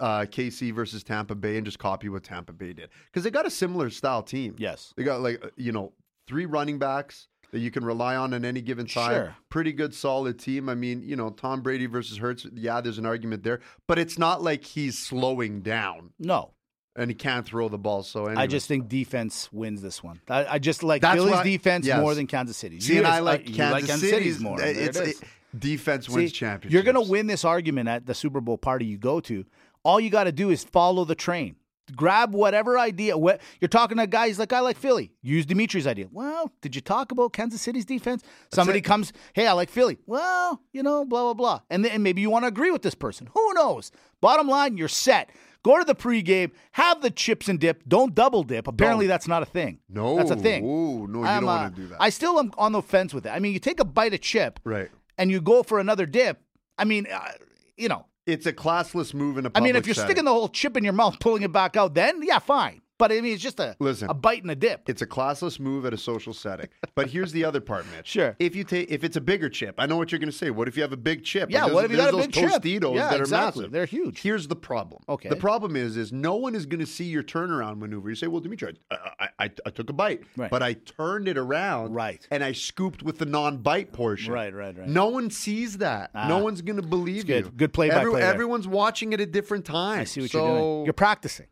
uh, 0.00 0.20
KC 0.20 0.72
versus 0.74 1.02
Tampa 1.04 1.34
Bay, 1.34 1.56
and 1.56 1.64
just 1.66 1.78
copy 1.78 2.08
what 2.08 2.24
Tampa 2.24 2.52
Bay 2.52 2.72
did 2.72 2.88
because 3.06 3.24
they 3.24 3.30
got 3.30 3.46
a 3.46 3.50
similar 3.50 3.90
style 3.90 4.22
team. 4.22 4.54
Yes. 4.58 4.92
They 4.96 5.04
got 5.04 5.20
like 5.20 5.44
uh, 5.44 5.48
you 5.56 5.72
know 5.72 5.92
three 6.26 6.46
running 6.46 6.78
backs 6.78 7.28
that 7.52 7.58
you 7.58 7.70
can 7.70 7.84
rely 7.84 8.16
on 8.16 8.32
at 8.32 8.44
any 8.44 8.62
given 8.62 8.86
time. 8.86 9.12
Sure. 9.12 9.36
Pretty 9.50 9.72
good, 9.72 9.94
solid 9.94 10.38
team. 10.38 10.68
I 10.70 10.74
mean, 10.74 11.02
you 11.02 11.16
know, 11.16 11.28
Tom 11.30 11.60
Brady 11.60 11.84
versus 11.86 12.16
Hurts. 12.16 12.46
Yeah, 12.54 12.80
there's 12.80 12.96
an 12.98 13.04
argument 13.04 13.42
there, 13.44 13.60
but 13.86 13.98
it's 13.98 14.18
not 14.18 14.42
like 14.42 14.64
he's 14.64 14.98
slowing 14.98 15.60
down 15.60 16.14
No. 16.18 16.52
and 16.96 17.10
he 17.10 17.14
can't 17.14 17.44
throw 17.44 17.68
the 17.68 17.76
ball. 17.76 18.02
So 18.04 18.24
anyway. 18.26 18.42
I 18.42 18.46
just 18.46 18.68
think 18.68 18.88
defense 18.88 19.52
wins 19.52 19.82
this 19.82 20.02
one. 20.02 20.22
I, 20.30 20.46
I 20.46 20.58
just 20.58 20.82
like 20.82 21.02
That's 21.02 21.16
Philly's 21.16 21.32
why- 21.32 21.42
defense 21.42 21.86
yes. 21.86 22.00
more 22.00 22.14
than 22.14 22.26
Kansas 22.26 22.56
City. 22.56 22.80
see, 22.80 22.96
and 22.96 23.06
I 23.06 23.16
guys- 23.16 23.22
like 23.22 23.48
you 23.50 23.54
Kansas, 23.56 24.00
City's 24.00 24.40
more. 24.40 24.58
It's 24.58 24.96
it 24.98 25.08
it- 25.08 25.16
defense 25.58 26.06
See, 26.06 26.14
wins 26.14 26.32
championships. 26.32 26.72
You're 26.72 26.90
going 26.90 27.04
to 27.04 27.10
win 27.10 27.26
this 27.26 27.44
argument 27.44 27.86
at 27.86 28.06
the 28.06 28.14
Super 28.14 28.40
Bowl 28.40 28.56
party 28.56 28.86
you 28.86 28.96
go 28.96 29.20
to. 29.20 29.44
All 29.84 30.00
you 30.00 30.10
got 30.10 30.24
to 30.24 30.32
do 30.32 30.50
is 30.50 30.64
follow 30.64 31.04
the 31.04 31.14
train. 31.14 31.56
Grab 31.96 32.32
whatever 32.32 32.78
idea. 32.78 33.18
What 33.18 33.40
you're 33.60 33.68
talking 33.68 33.98
to 33.98 34.06
guys 34.06 34.38
like 34.38 34.52
I 34.52 34.60
like 34.60 34.76
Philly. 34.76 35.12
Use 35.20 35.44
Dimitri's 35.44 35.86
idea. 35.86 36.06
Well, 36.10 36.52
did 36.60 36.74
you 36.74 36.80
talk 36.80 37.10
about 37.10 37.32
Kansas 37.32 37.60
City's 37.60 37.84
defense? 37.84 38.22
Somebody 38.52 38.78
it. 38.78 38.82
comes, 38.82 39.12
hey, 39.34 39.46
I 39.46 39.52
like 39.52 39.68
Philly. 39.68 39.98
Well, 40.06 40.62
you 40.72 40.82
know, 40.82 41.04
blah 41.04 41.22
blah 41.22 41.34
blah, 41.34 41.60
and 41.70 41.84
then 41.84 42.02
maybe 42.02 42.20
you 42.20 42.30
want 42.30 42.44
to 42.44 42.48
agree 42.48 42.70
with 42.70 42.82
this 42.82 42.94
person. 42.94 43.28
Who 43.34 43.54
knows? 43.54 43.90
Bottom 44.20 44.48
line, 44.48 44.76
you're 44.76 44.88
set. 44.88 45.30
Go 45.64 45.78
to 45.78 45.84
the 45.84 45.94
pregame, 45.94 46.52
have 46.72 47.02
the 47.02 47.10
chips 47.10 47.48
and 47.48 47.58
dip. 47.58 47.82
Don't 47.86 48.14
double 48.14 48.42
dip. 48.42 48.66
Apparently, 48.66 49.06
that's 49.06 49.28
not 49.28 49.42
a 49.42 49.46
thing. 49.46 49.78
No, 49.88 50.16
that's 50.16 50.30
a 50.30 50.36
thing. 50.36 50.64
Ooh, 50.64 51.06
no, 51.06 51.20
you 51.20 51.24
I'm, 51.24 51.42
don't 51.42 51.50
uh, 51.50 51.56
want 51.56 51.76
to 51.76 51.82
do 51.82 51.88
that. 51.88 52.00
I 52.00 52.10
still 52.10 52.38
am 52.38 52.52
on 52.58 52.72
the 52.72 52.82
fence 52.82 53.12
with 53.12 53.26
it. 53.26 53.30
I 53.30 53.38
mean, 53.38 53.52
you 53.52 53.58
take 53.58 53.80
a 53.80 53.84
bite 53.84 54.14
of 54.14 54.20
chip, 54.20 54.60
right. 54.64 54.88
and 55.18 55.30
you 55.30 55.40
go 55.40 55.62
for 55.62 55.78
another 55.78 56.06
dip. 56.06 56.40
I 56.78 56.84
mean, 56.84 57.06
uh, 57.12 57.32
you 57.76 57.88
know, 57.88 58.06
It's 58.26 58.46
a 58.46 58.52
classless 58.52 59.14
move 59.14 59.38
in 59.38 59.46
a 59.46 59.50
I 59.54 59.60
mean, 59.60 59.74
if 59.74 59.86
you're 59.86 59.94
setting. 59.94 60.08
sticking 60.10 60.24
the 60.26 60.32
whole 60.32 60.48
chip 60.48 60.76
in 60.76 60.84
your 60.84 60.92
mouth, 60.92 61.18
pulling 61.18 61.42
it 61.42 61.52
back 61.52 61.76
out, 61.76 61.94
then 61.94 62.22
yeah, 62.22 62.38
fine. 62.38 62.81
But 63.02 63.10
I 63.10 63.20
mean, 63.20 63.32
it's 63.34 63.42
just 63.42 63.58
a 63.58 63.74
Listen. 63.80 64.08
a 64.10 64.14
bite 64.14 64.42
and 64.42 64.50
a 64.52 64.54
dip. 64.54 64.88
It's 64.88 65.02
a 65.02 65.06
classless 65.08 65.58
move 65.58 65.84
at 65.86 65.92
a 65.92 65.98
social 65.98 66.32
setting. 66.32 66.68
But 66.94 67.10
here's 67.10 67.32
the 67.32 67.44
other 67.44 67.60
part, 67.60 67.84
Mitch. 67.90 68.06
Sure. 68.12 68.36
If 68.38 68.54
you 68.54 68.62
take 68.62 68.92
if 68.92 69.02
it's 69.02 69.16
a 69.16 69.20
bigger 69.20 69.48
chip, 69.48 69.74
I 69.78 69.86
know 69.86 69.96
what 69.96 70.12
you're 70.12 70.20
going 70.20 70.30
to 70.30 70.36
say. 70.36 70.50
What 70.50 70.68
if 70.68 70.76
you 70.76 70.82
have 70.82 70.92
a 70.92 70.96
big 70.96 71.24
chip? 71.24 71.50
Yeah, 71.50 71.66
what 71.66 71.84
if 71.84 71.90
you 71.90 71.96
got 71.96 72.14
a 72.14 72.16
big 72.18 72.32
those 72.32 72.52
chip? 72.52 72.64
Yeah, 72.64 72.78
that 72.78 73.14
are 73.18 73.22
exactly. 73.22 73.62
massive. 73.62 73.72
They're 73.72 73.86
huge. 73.86 74.20
Here's 74.22 74.46
the 74.46 74.54
problem. 74.54 75.02
Okay. 75.08 75.30
The 75.30 75.34
problem 75.36 75.74
is, 75.74 75.96
is 75.96 76.12
no 76.12 76.36
one 76.36 76.54
is 76.54 76.64
going 76.64 76.78
to 76.78 76.86
see 76.86 77.06
your 77.06 77.24
turnaround 77.24 77.78
maneuver. 77.78 78.08
You 78.08 78.14
say, 78.14 78.28
"Well, 78.28 78.40
Dimitri, 78.40 78.76
I, 78.90 78.96
I, 79.18 79.28
I, 79.40 79.50
I 79.66 79.70
took 79.70 79.90
a 79.90 79.92
bite, 79.92 80.22
Right. 80.36 80.50
but 80.50 80.62
I 80.62 80.74
turned 80.74 81.26
it 81.26 81.36
around, 81.38 81.94
Right. 81.94 82.24
and 82.30 82.44
I 82.44 82.52
scooped 82.52 83.02
with 83.02 83.18
the 83.18 83.26
non-bite 83.26 83.92
portion, 83.92 84.32
Right, 84.32 84.54
right, 84.54 84.76
right. 84.78 84.86
No 84.88 85.06
one 85.08 85.30
sees 85.30 85.78
that. 85.78 86.10
Ah. 86.14 86.28
no 86.28 86.38
one's 86.38 86.62
going 86.62 86.80
to 86.80 86.86
believe 86.86 87.26
good. 87.26 87.46
you. 87.46 87.50
Good 87.50 87.72
play-by-play 87.72 88.20
there. 88.20 88.32
Everyone's 88.32 88.68
watching 88.68 89.12
it 89.12 89.20
at 89.20 89.32
different 89.32 89.64
times. 89.64 90.00
I 90.02 90.04
see 90.04 90.20
what 90.20 90.30
so, 90.30 90.38
you're 90.46 90.58
doing. 90.58 90.84
You're 90.84 90.92
practicing. 90.92 91.46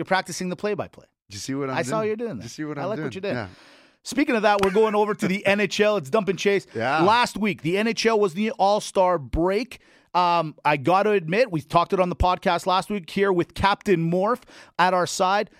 You're 0.00 0.06
practicing 0.06 0.48
the 0.48 0.56
play-by-play. 0.56 1.04
Do 1.28 1.34
you 1.34 1.38
see 1.38 1.54
what 1.54 1.68
I'm 1.68 1.76
I 1.76 1.82
doing? 1.82 1.90
saw 1.90 2.00
you're 2.00 2.16
doing 2.16 2.30
Do 2.30 2.36
that. 2.38 2.42
you 2.44 2.48
see 2.48 2.64
what 2.64 2.78
I'm 2.78 2.84
I'm 2.84 2.88
like 2.88 2.96
doing? 2.96 3.06
what 3.08 3.14
you 3.16 3.20
did. 3.20 3.34
Yeah. 3.34 3.48
Speaking 4.02 4.34
of 4.34 4.40
that, 4.42 4.62
we're 4.64 4.70
going 4.70 4.94
over 4.94 5.12
to 5.14 5.28
the 5.28 5.44
NHL. 5.46 5.98
It's 5.98 6.08
Dump 6.08 6.30
and 6.30 6.38
Chase. 6.38 6.66
Yeah. 6.74 7.02
Last 7.02 7.36
week, 7.36 7.60
the 7.60 7.74
NHL 7.74 8.18
was 8.18 8.32
the 8.32 8.52
All 8.52 8.80
Star 8.80 9.18
break. 9.18 9.80
Um, 10.14 10.54
I 10.64 10.78
got 10.78 11.02
to 11.02 11.10
admit, 11.10 11.52
we 11.52 11.60
talked 11.60 11.92
it 11.92 12.00
on 12.00 12.08
the 12.08 12.16
podcast 12.16 12.64
last 12.66 12.88
week 12.88 13.10
here 13.10 13.30
with 13.30 13.52
Captain 13.52 14.10
Morph 14.10 14.40
at 14.78 14.94
our 14.94 15.06
side. 15.06 15.50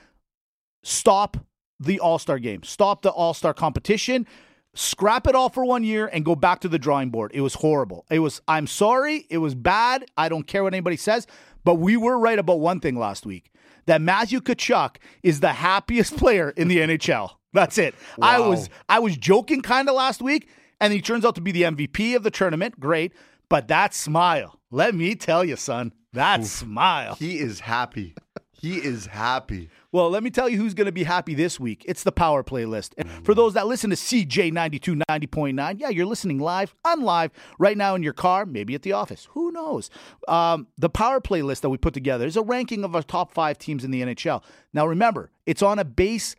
Stop 0.83 1.37
the 1.79 2.01
All 2.01 2.19
Star 2.19 2.39
game. 2.39 2.63
Stop 2.63 3.03
the 3.03 3.11
All 3.11 3.35
Star 3.35 3.53
competition. 3.53 4.27
Scrap 4.75 5.27
it 5.27 5.35
all 5.35 5.49
for 5.49 5.65
one 5.65 5.83
year 5.83 6.09
and 6.13 6.25
go 6.25 6.37
back 6.37 6.61
to 6.61 6.69
the 6.69 6.79
drawing 6.79 7.11
board. 7.11 7.33
It 7.35 7.41
was 7.41 7.55
horrible. 7.55 8.07
It 8.09 8.21
was, 8.21 8.41
I'm 8.47 8.69
sorry. 8.69 9.27
It 9.29 9.39
was 9.39 9.55
bad. 9.57 10.05
I 10.17 10.29
don't 10.29 10.47
care 10.47 10.63
what 10.63 10.73
anybody 10.73 10.97
says. 10.97 11.27
But 11.65 11.75
we 11.75 11.97
were 11.97 12.17
right 12.19 12.39
about 12.39 12.61
one 12.61 12.79
thing 12.79 12.97
last 12.97 13.27
week 13.27 13.50
that 13.87 14.01
Matthew 14.01 14.41
Tkachuk 14.41 14.97
is 15.23 15.41
the 15.41 15.53
happiest 15.53 16.17
player 16.17 16.51
in 16.51 16.69
the 16.69 16.79
NHL. 16.79 17.31
That's 17.53 17.79
it. 17.79 17.95
I 18.21 18.39
was 18.39 18.71
I 18.89 19.01
was 19.01 19.17
joking 19.17 19.61
kind 19.61 19.89
of 19.89 19.95
last 19.95 20.23
week, 20.23 20.49
and 20.81 20.93
he 20.93 21.01
turns 21.01 21.25
out 21.25 21.35
to 21.35 21.41
be 21.41 21.53
the 21.53 21.63
MVP 21.63 22.15
of 22.15 22.23
the 22.23 22.31
tournament. 22.31 22.79
Great. 22.79 23.13
But 23.49 23.69
that 23.69 23.95
smile, 23.95 24.61
let 24.71 24.95
me 24.95 25.17
tell 25.17 25.45
you, 25.45 25.57
son, 25.57 25.93
that 26.13 26.45
smile. 26.45 27.17
He 27.17 27.39
is 27.39 27.61
happy. 27.61 28.15
He 28.61 28.77
is 28.77 29.07
happy. 29.07 29.71
Well, 29.91 30.11
let 30.11 30.23
me 30.23 30.29
tell 30.29 30.47
you 30.47 30.59
who's 30.59 30.75
going 30.75 30.85
to 30.85 30.93
be 30.93 31.05
happy 31.05 31.33
this 31.33 31.59
week. 31.59 31.83
It's 31.89 32.03
the 32.03 32.13
Power 32.13 32.45
Playlist. 32.45 32.93
And 32.99 33.09
for 33.25 33.35
those 33.35 33.55
that 33.55 33.67
listen 33.67 33.89
to 33.89 33.97
CJ 33.97 34.53
9290.9, 34.53 35.81
yeah, 35.81 35.89
you're 35.89 36.05
listening 36.05 36.39
live, 36.41 36.75
unlive, 36.85 37.31
right 37.59 37.79
now 37.79 37.95
in 37.95 38.03
your 38.03 38.13
car, 38.13 38.45
maybe 38.45 38.75
at 38.75 38.83
the 38.83 38.93
office. 38.93 39.29
Who 39.31 39.51
knows? 39.51 39.89
Um, 40.29 40.67
the 40.77 40.91
Power 40.91 41.23
Playlist 41.23 41.63
that 41.63 41.71
we 41.71 41.79
put 41.79 41.95
together 41.95 42.27
is 42.27 42.37
a 42.37 42.43
ranking 42.43 42.85
of 42.85 42.95
our 42.95 43.03
top 43.03 43.33
five 43.33 43.57
teams 43.57 43.83
in 43.83 43.93
the 43.93 44.03
NHL. 44.03 44.43
Now, 44.75 44.87
remember, 44.87 45.31
it's 45.47 45.63
on 45.63 45.79
a 45.79 45.85
base, 45.85 46.37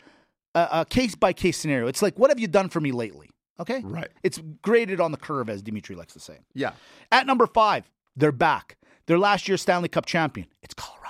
uh, 0.54 0.68
a 0.72 0.86
case 0.86 1.16
by 1.16 1.34
case 1.34 1.58
scenario. 1.58 1.88
It's 1.88 2.04
like, 2.04 2.20
what 2.20 2.30
have 2.30 2.40
you 2.40 2.48
done 2.48 2.70
for 2.70 2.80
me 2.80 2.92
lately? 2.92 3.32
Okay? 3.60 3.82
Right. 3.84 4.12
It's 4.22 4.40
graded 4.62 5.02
on 5.02 5.12
the 5.12 5.18
curve, 5.18 5.50
as 5.50 5.64
Dimitri 5.64 5.96
likes 5.96 6.14
to 6.14 6.20
say. 6.20 6.38
Yeah. 6.54 6.74
At 7.12 7.26
number 7.26 7.48
five, 7.48 7.90
they're 8.16 8.32
back. 8.32 8.78
They're 9.08 9.18
last 9.18 9.48
year's 9.48 9.64
Stanley 9.64 9.90
Cup 9.90 10.06
champion. 10.06 10.48
It's 10.62 10.76
Colorado. 10.76 11.01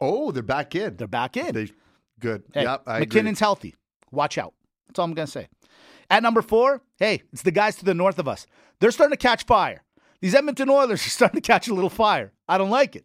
Oh, 0.00 0.30
they're 0.30 0.42
back 0.42 0.74
in. 0.74 0.96
They're 0.96 1.06
back 1.06 1.36
in. 1.36 1.54
They 1.54 1.70
good. 2.20 2.44
Hey, 2.52 2.62
yep, 2.64 2.82
I 2.86 2.98
agree. 2.98 3.06
MacKinnon's 3.06 3.40
healthy. 3.40 3.74
Watch 4.10 4.38
out. 4.38 4.54
That's 4.88 4.98
all 4.98 5.04
I'm 5.04 5.14
going 5.14 5.26
to 5.26 5.32
say. 5.32 5.48
At 6.08 6.22
number 6.22 6.42
four, 6.42 6.82
hey, 6.98 7.22
it's 7.32 7.42
the 7.42 7.50
guys 7.50 7.76
to 7.76 7.84
the 7.84 7.94
north 7.94 8.18
of 8.18 8.28
us. 8.28 8.46
They're 8.80 8.90
starting 8.90 9.16
to 9.16 9.22
catch 9.22 9.44
fire. 9.44 9.82
These 10.20 10.34
Edmonton 10.34 10.70
Oilers 10.70 11.04
are 11.06 11.10
starting 11.10 11.40
to 11.40 11.46
catch 11.46 11.68
a 11.68 11.74
little 11.74 11.90
fire. 11.90 12.32
I 12.48 12.58
don't 12.58 12.70
like 12.70 12.96
it. 12.96 13.04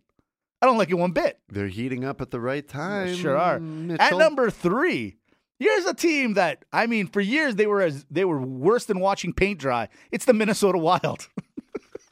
I 0.61 0.67
don't 0.67 0.77
like 0.77 0.91
it 0.91 0.95
one 0.95 1.11
bit. 1.11 1.39
They're 1.49 1.67
heating 1.67 2.05
up 2.05 2.21
at 2.21 2.29
the 2.29 2.39
right 2.39 2.67
time. 2.67 3.15
Sure 3.15 3.35
are. 3.35 3.55
At 3.99 4.15
number 4.15 4.51
three, 4.51 5.15
here's 5.57 5.85
a 5.85 5.93
team 5.95 6.35
that 6.35 6.65
I 6.71 6.85
mean, 6.85 7.07
for 7.07 7.19
years 7.19 7.55
they 7.55 7.65
were 7.65 7.81
as 7.81 8.05
they 8.11 8.25
were 8.25 8.39
worse 8.39 8.85
than 8.85 8.99
watching 8.99 9.33
paint 9.33 9.59
dry. 9.59 9.89
It's 10.11 10.25
the 10.25 10.33
Minnesota 10.33 10.77
Wild. 10.77 11.27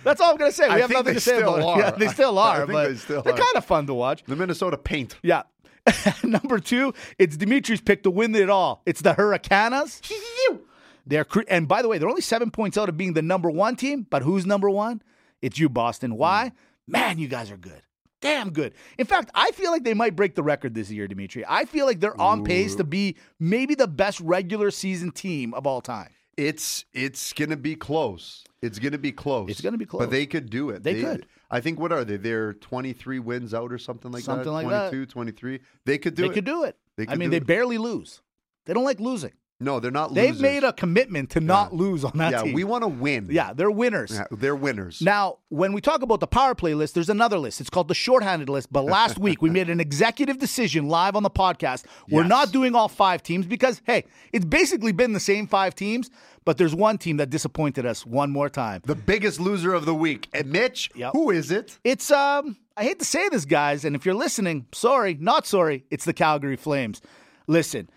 That's 0.04 0.22
all 0.22 0.32
I'm 0.32 0.38
going 0.38 0.52
to 0.52 0.56
say. 0.56 0.68
We 0.68 0.76
I 0.76 0.80
have 0.80 0.90
nothing 0.92 1.14
to 1.16 1.20
say 1.20 1.38
still 1.38 1.56
about 1.56 1.68
are. 1.68 1.80
it. 1.80 1.84
Yeah, 1.84 1.92
they 1.92 2.08
still 2.08 2.38
I 2.40 2.50
are, 2.50 2.58
think 2.60 2.72
but 2.72 2.88
they 2.90 2.96
still 2.96 3.22
they're 3.22 3.34
kind 3.34 3.56
of 3.56 3.66
fun 3.66 3.88
to 3.88 3.94
watch. 3.94 4.24
the 4.26 4.36
Minnesota 4.36 4.78
Paint. 4.78 5.18
Yeah. 5.24 5.44
Number 6.24 6.60
two, 6.60 6.94
it's 7.18 7.38
Dimitri's 7.38 7.80
pick 7.82 8.04
to 8.04 8.12
win 8.12 8.36
it 8.36 8.50
all. 8.50 8.82
It's 8.86 9.02
the 9.02 9.14
Hurricanes. 9.14 10.02
They're 11.06 11.24
cre- 11.24 11.42
and 11.48 11.70
by 11.70 11.82
the 11.82 11.88
way, 11.88 11.98
they're 11.98 12.10
only 12.10 12.22
seven 12.22 12.52
points 12.52 12.78
out 12.78 12.90
of 12.90 12.98
being 12.98 13.14
the 13.14 13.22
number 13.22 13.50
one 13.50 13.78
team. 13.78 14.06
But 14.10 14.24
who's 14.24 14.46
number 14.46 14.70
one? 14.70 15.02
It's 15.42 15.58
you, 15.58 15.70
Boston. 15.70 16.18
Why? 16.18 16.50
Hmm. 16.88 16.92
Man, 16.92 17.18
you 17.18 17.30
guys 17.30 17.50
are 17.50 17.56
good. 17.58 17.82
Damn 18.20 18.50
good. 18.50 18.74
In 18.98 19.06
fact, 19.06 19.30
I 19.34 19.52
feel 19.52 19.72
like 19.72 19.84
they 19.86 19.94
might 19.94 20.16
break 20.18 20.36
the 20.36 20.44
record 20.44 20.74
this 20.74 20.90
year, 20.92 21.08
Dimitri. 21.08 21.46
I 21.48 21.64
feel 21.64 21.86
like 21.86 22.02
they're 22.02 22.20
on 22.20 22.44
pace 22.44 22.76
to 22.76 22.84
be 22.84 23.16
maybe 23.40 23.74
the 23.76 23.88
best 23.88 24.20
regular 24.20 24.72
season 24.72 25.12
team 25.12 25.54
of 25.54 25.66
all 25.68 25.80
time. 25.82 26.10
It's 26.38 26.86
it's 26.94 27.34
gonna 27.34 27.58
be 27.58 27.76
close. 27.76 28.44
It's 28.62 28.80
gonna 28.80 28.98
be 29.00 29.12
close. 29.12 29.50
It's 29.50 29.62
gonna 29.62 29.78
be 29.78 29.86
close. 29.86 30.02
But 30.02 30.12
they 30.12 30.26
could 30.26 30.50
do 30.50 30.70
it. 30.70 30.84
They 30.84 31.02
could. 31.02 31.26
I 31.50 31.62
think 31.62 31.80
what 31.80 31.92
are 31.92 32.04
they? 32.06 32.18
They're 32.18 32.54
23 32.54 33.20
wins 33.20 33.54
out 33.54 33.72
or 33.72 33.78
something 33.78 34.12
like 34.12 34.24
Something 34.24 34.46
that. 34.46 34.52
like 34.52 34.68
that. 34.70 34.90
22, 34.90 35.06
23. 35.08 35.60
They 35.86 35.98
could 35.98 36.14
do 36.14 36.22
they 36.24 36.28
it. 36.28 36.30
They 36.30 36.34
could 36.36 36.46
do 36.46 36.64
it. 36.66 36.78
They 36.98 37.08
I 37.08 37.16
mean, 37.16 37.30
they 37.30 37.38
it. 37.38 37.48
barely 37.48 37.78
lose. 37.78 38.22
They 38.66 38.74
don't 38.74 38.84
like 38.84 39.00
losing. 39.00 39.34
No, 39.60 39.80
they're 39.80 39.90
not 39.90 40.12
losing 40.12 40.24
They've 40.24 40.30
losers. 40.36 40.42
made 40.44 40.64
a 40.64 40.72
commitment 40.72 41.32
to 41.32 41.40
not 41.40 41.74
lose 41.74 42.04
on 42.06 42.12
that 42.18 42.32
Yeah, 42.32 42.42
team. 42.44 42.54
we 42.54 42.64
want 42.64 42.84
to 42.84 42.88
win. 42.88 43.28
yeah, 43.32 43.54
they're 43.54 43.72
winners. 43.72 44.12
Yeah, 44.14 44.26
they're 44.30 44.56
winners. 44.56 45.02
Now, 45.02 45.38
when 45.50 45.74
we 45.74 45.82
talk 45.82 46.04
about 46.04 46.20
the 46.20 46.28
power 46.28 46.54
play 46.54 46.76
list, 46.76 46.94
there's 46.94 47.10
another 47.10 47.40
list. 47.40 47.60
It's 47.60 47.70
called 47.72 47.88
the 47.88 47.96
shorthanded 47.96 48.50
list. 48.50 48.72
But 48.72 48.86
last 48.86 49.18
week, 49.28 49.42
we 49.42 49.50
made 49.50 49.72
an 49.72 49.80
executive 49.80 50.38
decision 50.38 50.88
live 50.90 51.16
on 51.16 51.24
the 51.24 51.32
podcast. 51.32 51.86
We're 52.08 52.22
Yes. 52.22 52.30
not 52.30 52.52
doing 52.52 52.76
all 52.76 52.88
five 52.88 53.24
teams 53.24 53.48
because, 53.48 53.82
hey, 53.88 54.04
it's 54.32 54.46
basically 54.46 54.92
been 54.92 55.14
the 55.14 55.20
same 55.20 55.48
five 55.48 55.74
teams, 55.74 56.12
but 56.46 56.60
there's 56.60 56.76
one 56.76 57.00
team 57.00 57.18
that 57.18 57.32
disappointed 57.32 57.84
us 57.84 58.06
one 58.06 58.30
more 58.30 58.50
time. 58.50 58.82
the 58.86 58.94
biggest 58.94 59.40
loser 59.40 59.74
of 59.74 59.86
the 59.86 59.96
week. 59.96 60.28
And 60.34 60.52
Mitch, 60.52 60.92
Yep. 60.94 61.14
who 61.14 61.32
is 61.32 61.50
it? 61.50 61.80
It's, 61.84 62.12
um, 62.12 62.58
I 62.78 62.84
hate 62.84 63.00
to 63.00 63.06
say 63.06 63.28
this, 63.30 63.46
guys, 63.46 63.84
and 63.86 63.96
if 63.96 64.06
you're 64.06 64.14
listening, 64.14 64.68
sorry, 64.72 65.18
not 65.20 65.48
sorry, 65.48 65.84
it's 65.90 66.06
the 66.06 66.14
Calgary 66.14 66.58
Flames. 66.58 67.02
Listen, 67.48 67.90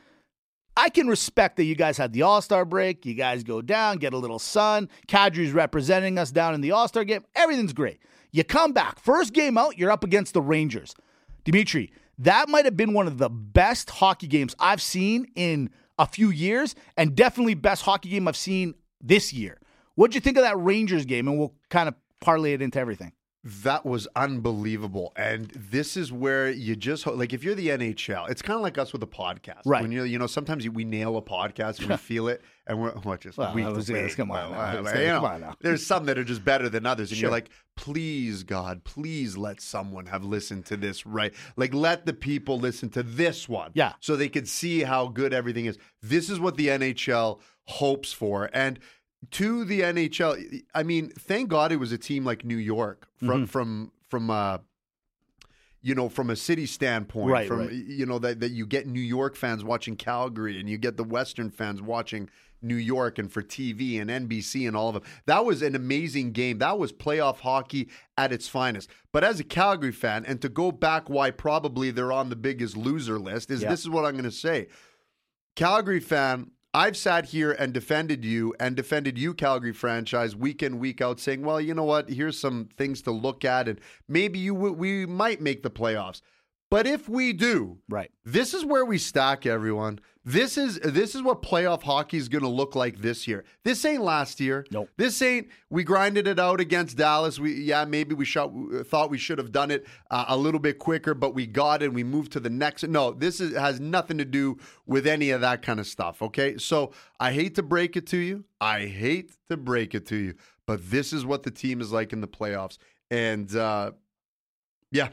I 0.80 0.88
can 0.88 1.08
respect 1.08 1.58
that 1.58 1.64
you 1.64 1.74
guys 1.74 1.98
had 1.98 2.14
the 2.14 2.22
All 2.22 2.40
Star 2.40 2.64
break. 2.64 3.04
You 3.04 3.12
guys 3.12 3.44
go 3.44 3.60
down, 3.60 3.98
get 3.98 4.14
a 4.14 4.18
little 4.18 4.38
sun. 4.38 4.88
Kadri's 5.08 5.52
representing 5.52 6.16
us 6.16 6.30
down 6.30 6.54
in 6.54 6.62
the 6.62 6.70
All 6.70 6.88
Star 6.88 7.04
game. 7.04 7.22
Everything's 7.36 7.74
great. 7.74 8.00
You 8.32 8.44
come 8.44 8.72
back. 8.72 8.98
First 8.98 9.34
game 9.34 9.58
out, 9.58 9.76
you're 9.76 9.90
up 9.90 10.04
against 10.04 10.32
the 10.32 10.40
Rangers. 10.40 10.94
Dimitri, 11.44 11.92
that 12.18 12.48
might 12.48 12.64
have 12.64 12.78
been 12.78 12.94
one 12.94 13.06
of 13.06 13.18
the 13.18 13.28
best 13.28 13.90
hockey 13.90 14.26
games 14.26 14.56
I've 14.58 14.80
seen 14.80 15.26
in 15.34 15.68
a 15.98 16.06
few 16.06 16.30
years, 16.30 16.74
and 16.96 17.14
definitely 17.14 17.52
best 17.52 17.82
hockey 17.82 18.08
game 18.08 18.26
I've 18.26 18.34
seen 18.34 18.72
this 19.02 19.34
year. 19.34 19.58
What'd 19.96 20.14
you 20.14 20.22
think 20.22 20.38
of 20.38 20.44
that 20.44 20.58
Rangers 20.58 21.04
game? 21.04 21.28
And 21.28 21.38
we'll 21.38 21.52
kind 21.68 21.88
of 21.90 21.94
parlay 22.20 22.54
it 22.54 22.62
into 22.62 22.78
everything. 22.78 23.12
That 23.42 23.86
was 23.86 24.06
unbelievable. 24.16 25.12
And 25.16 25.50
this 25.56 25.96
is 25.96 26.12
where 26.12 26.50
you 26.50 26.76
just 26.76 27.06
like 27.06 27.32
if 27.32 27.42
you're 27.42 27.54
the 27.54 27.68
NHL, 27.68 28.28
it's 28.30 28.42
kind 28.42 28.56
of 28.56 28.62
like 28.62 28.76
us 28.76 28.92
with 28.92 29.02
a 29.02 29.06
podcast. 29.06 29.62
Right. 29.64 29.80
When 29.80 29.90
you 29.92 30.04
you 30.04 30.18
know 30.18 30.26
sometimes 30.26 30.68
we 30.68 30.84
nail 30.84 31.16
a 31.16 31.22
podcast, 31.22 31.86
we 31.86 31.96
feel 31.98 32.28
it, 32.28 32.42
and 32.66 32.78
we're 32.80 32.90
what 32.90 33.22
just 33.22 33.38
Well, 33.38 33.54
week 33.54 33.64
I 33.64 33.70
was 33.70 33.88
week. 33.90 34.14
come 34.16 34.30
on 34.30 34.50
Well. 34.50 34.82
Well, 34.82 34.96
you 35.00 35.06
know, 35.06 35.14
come 35.20 35.24
on 35.24 35.40
now. 35.40 35.54
There's 35.60 35.86
some 35.86 36.04
that 36.06 36.18
are 36.18 36.24
just 36.24 36.44
better 36.44 36.68
than 36.68 36.84
others, 36.84 37.10
and 37.10 37.16
Sure. 37.18 37.28
you're 37.28 37.30
like, 37.32 37.48
please 37.76 38.42
God, 38.42 38.84
please 38.84 39.36
let 39.38 39.62
someone 39.62 40.04
have 40.06 40.22
listened 40.22 40.66
to 40.66 40.76
this 40.76 41.06
right. 41.06 41.32
Like 41.56 41.72
let 41.72 42.04
the 42.04 42.12
people 42.12 42.58
listen 42.58 42.90
to 42.90 43.02
this 43.02 43.48
one, 43.48 43.70
Yeah. 43.74 43.94
so 44.00 44.16
they 44.16 44.28
could 44.28 44.48
see 44.48 44.82
how 44.82 45.08
good 45.08 45.32
everything 45.32 45.64
is. 45.64 45.78
This 46.02 46.28
is 46.28 46.38
what 46.38 46.56
the 46.58 46.68
NHL 46.68 47.40
hopes 47.68 48.12
for, 48.12 48.50
and 48.52 48.78
to 49.32 49.64
the 49.64 49.80
NHL. 49.82 50.62
I 50.74 50.82
mean, 50.82 51.10
thank 51.10 51.48
God 51.48 51.72
it 51.72 51.76
was 51.76 51.92
a 51.92 51.98
team 51.98 52.24
like 52.24 52.44
New 52.44 52.56
York 52.56 53.06
Mm-hmm. 53.22 53.26
from 53.26 53.46
from 53.46 53.92
from 54.08 54.30
uh 54.30 54.58
you 55.82 55.94
know 55.94 56.08
from 56.08 56.30
a 56.30 56.36
city 56.36 56.64
standpoint 56.66 57.30
Right, 57.30 57.46
from 57.48 57.58
right. 57.60 57.72
you 57.72 58.06
know 58.06 58.18
that 58.18 58.40
that 58.40 58.50
you 58.52 58.66
get 58.66 58.86
New 58.86 59.00
York 59.00 59.36
fans 59.36 59.62
watching 59.62 59.94
Calgary 59.96 60.58
and 60.58 60.68
you 60.68 60.78
get 60.78 60.96
the 60.96 61.04
Western 61.04 61.50
fans 61.50 61.82
watching 61.82 62.30
New 62.62 62.76
York 62.76 63.18
and 63.18 63.32
for 63.32 63.40
TV 63.42 63.98
and 64.00 64.10
NBC 64.10 64.66
and 64.68 64.76
all 64.76 64.88
of 64.88 64.94
them. 64.94 65.02
That 65.26 65.44
was 65.46 65.62
an 65.62 65.74
amazing 65.74 66.32
game. 66.32 66.58
That 66.58 66.78
was 66.78 66.92
playoff 66.92 67.40
hockey 67.40 67.88
at 68.18 68.32
its 68.32 68.48
finest. 68.48 68.90
But 69.12 69.24
as 69.24 69.40
a 69.40 69.44
Calgary 69.44 69.92
fan 69.92 70.26
and 70.26 70.42
to 70.42 70.48
go 70.50 70.70
back 70.70 71.08
why 71.08 71.30
probably 71.30 71.90
they're 71.90 72.12
on 72.12 72.28
the 72.28 72.36
biggest 72.36 72.76
loser 72.76 73.18
list 73.18 73.50
is 73.50 73.62
Yeah. 73.62 73.70
this 73.70 73.80
is 73.80 73.88
what 73.88 74.04
I'm 74.04 74.12
going 74.12 74.24
to 74.24 74.30
say. 74.30 74.68
Calgary 75.56 76.00
fan, 76.00 76.50
I've 76.72 76.96
sat 76.96 77.26
here 77.26 77.50
and 77.50 77.72
defended 77.72 78.24
you 78.24 78.54
and 78.60 78.76
defended 78.76 79.18
you, 79.18 79.34
Calgary 79.34 79.72
franchise, 79.72 80.36
week 80.36 80.62
in, 80.62 80.78
week 80.78 81.00
out, 81.00 81.18
saying, 81.18 81.42
well, 81.42 81.60
you 81.60 81.74
know 81.74 81.82
what? 81.82 82.08
Here's 82.08 82.38
some 82.38 82.68
things 82.76 83.02
to 83.02 83.10
look 83.10 83.44
at, 83.44 83.66
and 83.66 83.80
maybe 84.06 84.38
you 84.38 84.54
w- 84.54 84.74
we 84.74 85.04
might 85.04 85.40
make 85.40 85.64
the 85.64 85.70
playoffs. 85.70 86.22
But 86.70 86.86
if 86.86 87.08
we 87.08 87.32
do, 87.32 87.78
Right. 87.88 88.10
this 88.24 88.54
is 88.54 88.64
where 88.64 88.84
we 88.84 88.96
stack 88.96 89.44
everyone. 89.44 89.98
This 90.24 90.56
is 90.58 90.78
this 90.80 91.14
is 91.14 91.22
what 91.22 91.42
playoff 91.42 91.82
hockey 91.82 92.18
is 92.18 92.28
going 92.28 92.42
to 92.44 92.48
look 92.48 92.74
like 92.76 92.98
this 92.98 93.26
year. 93.26 93.42
This 93.64 93.84
ain't 93.86 94.02
last 94.02 94.38
year. 94.38 94.66
Nope. 94.70 94.88
This 94.98 95.20
ain't 95.22 95.48
we 95.70 95.82
grinded 95.82 96.28
it 96.28 96.38
out 96.38 96.60
against 96.60 96.96
Dallas. 96.98 97.40
We 97.40 97.54
yeah 97.54 97.84
maybe 97.86 98.14
we 98.14 98.24
shot, 98.26 98.52
thought 98.84 99.10
we 99.10 99.16
should 99.18 99.38
have 99.38 99.50
done 99.50 99.70
it 99.70 99.86
uh, 100.10 100.26
a 100.28 100.36
little 100.36 100.60
bit 100.60 100.78
quicker, 100.78 101.14
but 101.14 101.34
we 101.34 101.46
got 101.46 101.82
it. 101.82 101.86
and 101.86 101.94
We 101.94 102.04
moved 102.04 102.32
to 102.32 102.40
the 102.40 102.50
next. 102.50 102.86
No, 102.86 103.12
this 103.12 103.40
is, 103.40 103.56
has 103.56 103.80
nothing 103.80 104.18
to 104.18 104.24
do 104.26 104.58
with 104.86 105.06
any 105.06 105.30
of 105.30 105.40
that 105.40 105.62
kind 105.62 105.80
of 105.80 105.86
stuff. 105.86 106.20
Okay, 106.22 106.58
so 106.58 106.92
I 107.18 107.32
hate 107.32 107.54
to 107.56 107.62
break 107.62 107.96
it 107.96 108.06
to 108.08 108.18
you. 108.18 108.44
I 108.60 108.86
hate 108.86 109.32
to 109.48 109.56
break 109.56 109.94
it 109.94 110.06
to 110.08 110.16
you, 110.16 110.34
but 110.66 110.88
this 110.90 111.12
is 111.14 111.24
what 111.24 111.42
the 111.44 111.50
team 111.50 111.80
is 111.80 111.92
like 111.92 112.12
in 112.12 112.20
the 112.20 112.28
playoffs, 112.28 112.76
and 113.10 113.56
uh, 113.56 113.92
yeah, 114.92 115.08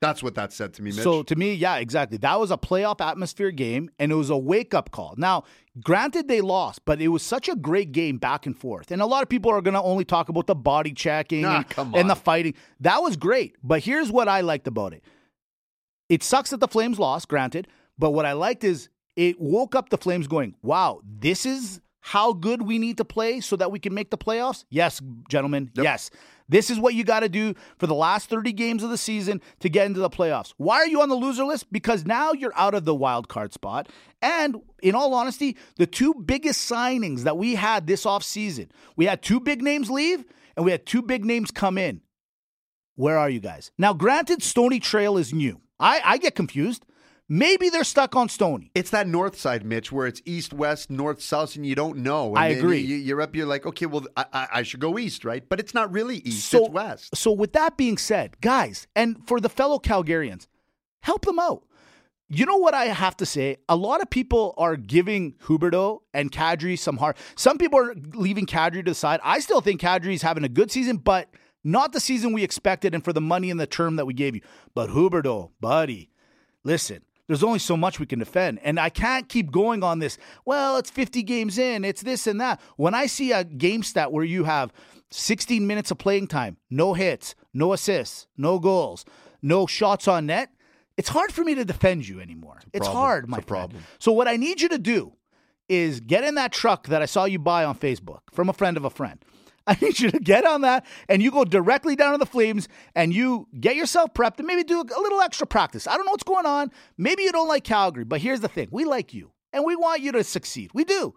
that's 0.00 0.22
what 0.22 0.34
that 0.36 0.52
said 0.52 0.72
to 0.74 0.82
me. 0.82 0.90
Mitch. 0.90 1.02
So 1.02 1.22
to 1.22 1.36
me, 1.36 1.54
yeah, 1.54 1.76
exactly. 1.76 2.16
That 2.18 2.40
was 2.40 2.50
a 2.50 2.56
playoff 2.56 3.00
atmosphere 3.00 3.50
game, 3.50 3.90
and 3.98 4.10
it 4.10 4.14
was 4.14 4.30
a 4.30 4.36
wake 4.36 4.72
up 4.72 4.90
call. 4.90 5.14
Now, 5.18 5.44
granted, 5.82 6.26
they 6.26 6.40
lost, 6.40 6.84
but 6.86 7.02
it 7.02 7.08
was 7.08 7.22
such 7.22 7.48
a 7.48 7.54
great 7.54 7.92
game 7.92 8.16
back 8.16 8.46
and 8.46 8.56
forth. 8.56 8.90
And 8.90 9.02
a 9.02 9.06
lot 9.06 9.22
of 9.22 9.28
people 9.28 9.50
are 9.50 9.60
going 9.60 9.74
to 9.74 9.82
only 9.82 10.06
talk 10.06 10.30
about 10.30 10.46
the 10.46 10.54
body 10.54 10.92
checking 10.92 11.42
Nah, 11.42 11.64
and, 11.76 11.94
and 11.94 12.10
the 12.10 12.16
fighting. 12.16 12.54
That 12.80 13.02
was 13.02 13.16
great. 13.16 13.56
But 13.62 13.82
here's 13.82 14.10
what 14.10 14.26
I 14.26 14.40
liked 14.40 14.66
about 14.66 14.94
it. 14.94 15.04
It 16.08 16.22
sucks 16.22 16.50
that 16.50 16.60
the 16.60 16.68
Flames 16.68 16.98
lost, 16.98 17.28
granted. 17.28 17.68
But 17.98 18.10
what 18.10 18.24
I 18.24 18.32
liked 18.32 18.64
is 18.64 18.88
it 19.16 19.38
woke 19.38 19.74
up 19.74 19.90
the 19.90 19.98
Flames 19.98 20.26
going, 20.26 20.54
wow, 20.62 21.02
this 21.04 21.44
is 21.44 21.80
how 22.00 22.32
good 22.32 22.62
we 22.62 22.78
need 22.78 22.96
to 22.96 23.04
play 23.04 23.40
so 23.40 23.56
that 23.56 23.70
we 23.70 23.78
can 23.78 23.92
make 23.92 24.10
the 24.10 24.18
playoffs? 24.18 24.64
Yes, 24.70 25.00
gentlemen. 25.28 25.70
Yes. 25.74 26.10
This 26.50 26.68
is 26.68 26.80
what 26.80 26.94
you 26.94 27.04
got 27.04 27.20
to 27.20 27.28
do 27.28 27.54
for 27.78 27.86
the 27.86 27.94
last 27.94 28.28
30 28.28 28.52
games 28.52 28.82
of 28.82 28.90
the 28.90 28.98
season 28.98 29.40
to 29.60 29.68
get 29.68 29.86
into 29.86 30.00
the 30.00 30.10
playoffs. 30.10 30.52
Why 30.56 30.78
are 30.78 30.86
you 30.86 31.00
on 31.00 31.08
the 31.08 31.14
loser 31.14 31.44
list? 31.44 31.72
Because 31.72 32.04
now 32.04 32.32
you're 32.32 32.56
out 32.56 32.74
of 32.74 32.84
the 32.84 32.94
wild 32.94 33.28
card 33.28 33.52
spot. 33.52 33.88
And 34.20 34.56
in 34.82 34.96
all 34.96 35.14
honesty, 35.14 35.56
the 35.76 35.86
two 35.86 36.12
biggest 36.12 36.68
signings 36.68 37.20
that 37.20 37.38
we 37.38 37.54
had 37.54 37.86
this 37.86 38.04
offseason, 38.04 38.68
we 38.96 39.06
had 39.06 39.22
two 39.22 39.38
big 39.38 39.62
names 39.62 39.90
leave 39.90 40.24
and 40.56 40.64
we 40.64 40.72
had 40.72 40.84
two 40.84 41.02
big 41.02 41.24
names 41.24 41.52
come 41.52 41.78
in. 41.78 42.00
Where 42.96 43.16
are 43.16 43.30
you 43.30 43.40
guys? 43.40 43.70
Now, 43.78 43.94
granted, 43.94 44.42
Stony 44.42 44.80
Trail 44.80 45.16
is 45.16 45.32
new. 45.32 45.60
I, 45.78 46.02
I 46.04 46.18
get 46.18 46.34
confused. 46.34 46.84
Maybe 47.32 47.68
they're 47.68 47.84
stuck 47.84 48.16
on 48.16 48.28
Stony. 48.28 48.72
It's 48.74 48.90
that 48.90 49.06
north 49.06 49.38
side, 49.38 49.64
Mitch, 49.64 49.92
where 49.92 50.08
it's 50.08 50.20
east, 50.24 50.52
west, 50.52 50.90
north, 50.90 51.22
south, 51.22 51.54
and 51.54 51.64
you 51.64 51.76
don't 51.76 51.98
know. 51.98 52.30
And 52.30 52.38
I 52.40 52.48
agree. 52.48 52.80
You, 52.80 52.96
you're 52.96 53.22
up. 53.22 53.36
You're 53.36 53.46
like, 53.46 53.64
okay, 53.66 53.86
well, 53.86 54.04
I, 54.16 54.24
I, 54.32 54.48
I 54.52 54.62
should 54.64 54.80
go 54.80 54.98
east, 54.98 55.24
right? 55.24 55.48
But 55.48 55.60
it's 55.60 55.72
not 55.72 55.92
really 55.92 56.16
east. 56.16 56.48
So, 56.48 56.64
it's 56.64 56.70
west. 56.70 57.16
So, 57.16 57.30
with 57.30 57.52
that 57.52 57.76
being 57.76 57.98
said, 57.98 58.40
guys, 58.40 58.88
and 58.96 59.16
for 59.28 59.38
the 59.38 59.48
fellow 59.48 59.78
Calgarians, 59.78 60.48
help 61.02 61.24
them 61.24 61.38
out. 61.38 61.62
You 62.28 62.46
know 62.46 62.56
what 62.56 62.74
I 62.74 62.86
have 62.86 63.16
to 63.18 63.26
say? 63.26 63.58
A 63.68 63.76
lot 63.76 64.02
of 64.02 64.10
people 64.10 64.54
are 64.58 64.74
giving 64.74 65.34
Huberdeau 65.44 66.00
and 66.12 66.32
Kadri 66.32 66.76
some 66.76 66.96
hard. 66.96 67.16
Some 67.36 67.58
people 67.58 67.78
are 67.78 67.94
leaving 68.12 68.46
Kadri 68.46 68.84
to 68.84 68.90
the 68.90 68.94
side. 68.94 69.20
I 69.22 69.38
still 69.38 69.60
think 69.60 69.80
Kadri 69.80 70.14
is 70.14 70.22
having 70.22 70.42
a 70.42 70.48
good 70.48 70.72
season, 70.72 70.96
but 70.96 71.28
not 71.62 71.92
the 71.92 72.00
season 72.00 72.32
we 72.32 72.42
expected 72.42 72.92
and 72.92 73.04
for 73.04 73.12
the 73.12 73.20
money 73.20 73.52
and 73.52 73.60
the 73.60 73.68
term 73.68 73.94
that 73.96 74.06
we 74.06 74.14
gave 74.14 74.34
you. 74.34 74.40
But 74.74 74.90
Huberdeau, 74.90 75.50
buddy, 75.60 76.10
listen, 76.64 77.02
there's 77.30 77.44
only 77.44 77.60
so 77.60 77.76
much 77.76 78.00
we 78.00 78.06
can 78.06 78.18
defend. 78.18 78.58
And 78.64 78.80
I 78.80 78.88
can't 78.88 79.28
keep 79.28 79.52
going 79.52 79.84
on 79.84 80.00
this. 80.00 80.18
Well, 80.44 80.76
it's 80.78 80.90
50 80.90 81.22
games 81.22 81.58
in, 81.58 81.84
it's 81.84 82.02
this 82.02 82.26
and 82.26 82.40
that. 82.40 82.60
When 82.74 82.92
I 82.92 83.06
see 83.06 83.30
a 83.30 83.44
game 83.44 83.84
stat 83.84 84.10
where 84.10 84.24
you 84.24 84.42
have 84.42 84.72
16 85.12 85.64
minutes 85.64 85.92
of 85.92 85.98
playing 85.98 86.26
time, 86.26 86.56
no 86.70 86.92
hits, 86.92 87.36
no 87.54 87.72
assists, 87.72 88.26
no 88.36 88.58
goals, 88.58 89.04
no 89.42 89.68
shots 89.68 90.08
on 90.08 90.26
net, 90.26 90.50
it's 90.96 91.10
hard 91.10 91.30
for 91.30 91.44
me 91.44 91.54
to 91.54 91.64
defend 91.64 92.08
you 92.08 92.20
anymore. 92.20 92.58
It's, 92.72 92.88
problem. 92.88 92.96
hard, 92.96 93.28
my 93.28 93.38
It's 93.38 93.46
problem. 93.46 93.84
So 94.00 94.10
what 94.10 94.26
I 94.26 94.34
need 94.34 94.60
you 94.60 94.68
to 94.70 94.78
do 94.78 95.12
is 95.68 96.00
get 96.00 96.24
in 96.24 96.34
that 96.34 96.50
truck 96.50 96.88
that 96.88 97.00
I 97.00 97.06
saw 97.06 97.26
you 97.26 97.38
buy 97.38 97.64
on 97.64 97.76
Facebook 97.78 98.22
from 98.32 98.48
a 98.48 98.52
friend 98.52 98.76
of 98.76 98.84
a 98.84 98.90
friend. 98.90 99.24
I 99.70 99.76
need 99.80 100.00
you 100.00 100.10
to 100.10 100.18
get 100.18 100.44
on 100.44 100.62
that 100.62 100.84
and 101.08 101.22
you 101.22 101.30
go 101.30 101.44
directly 101.44 101.94
down 101.94 102.12
to 102.12 102.18
the 102.18 102.26
Flames 102.26 102.68
and 102.96 103.14
you 103.14 103.46
get 103.58 103.76
yourself 103.76 104.12
prepped 104.14 104.38
and 104.38 104.46
maybe 104.46 104.64
do 104.64 104.80
a 104.80 105.00
little 105.00 105.20
extra 105.20 105.46
practice. 105.46 105.86
I 105.86 105.96
don't 105.96 106.04
know 106.04 106.10
what's 106.10 106.24
going 106.24 106.44
on. 106.44 106.72
Maybe 106.98 107.22
you 107.22 107.30
don't 107.30 107.46
like 107.46 107.62
Calgary, 107.62 108.04
but 108.04 108.20
here's 108.20 108.40
the 108.40 108.48
thing 108.48 108.68
we 108.72 108.84
like 108.84 109.14
you 109.14 109.30
and 109.52 109.64
we 109.64 109.76
want 109.76 110.00
you 110.00 110.10
to 110.12 110.24
succeed. 110.24 110.70
We 110.74 110.84
do. 110.84 111.14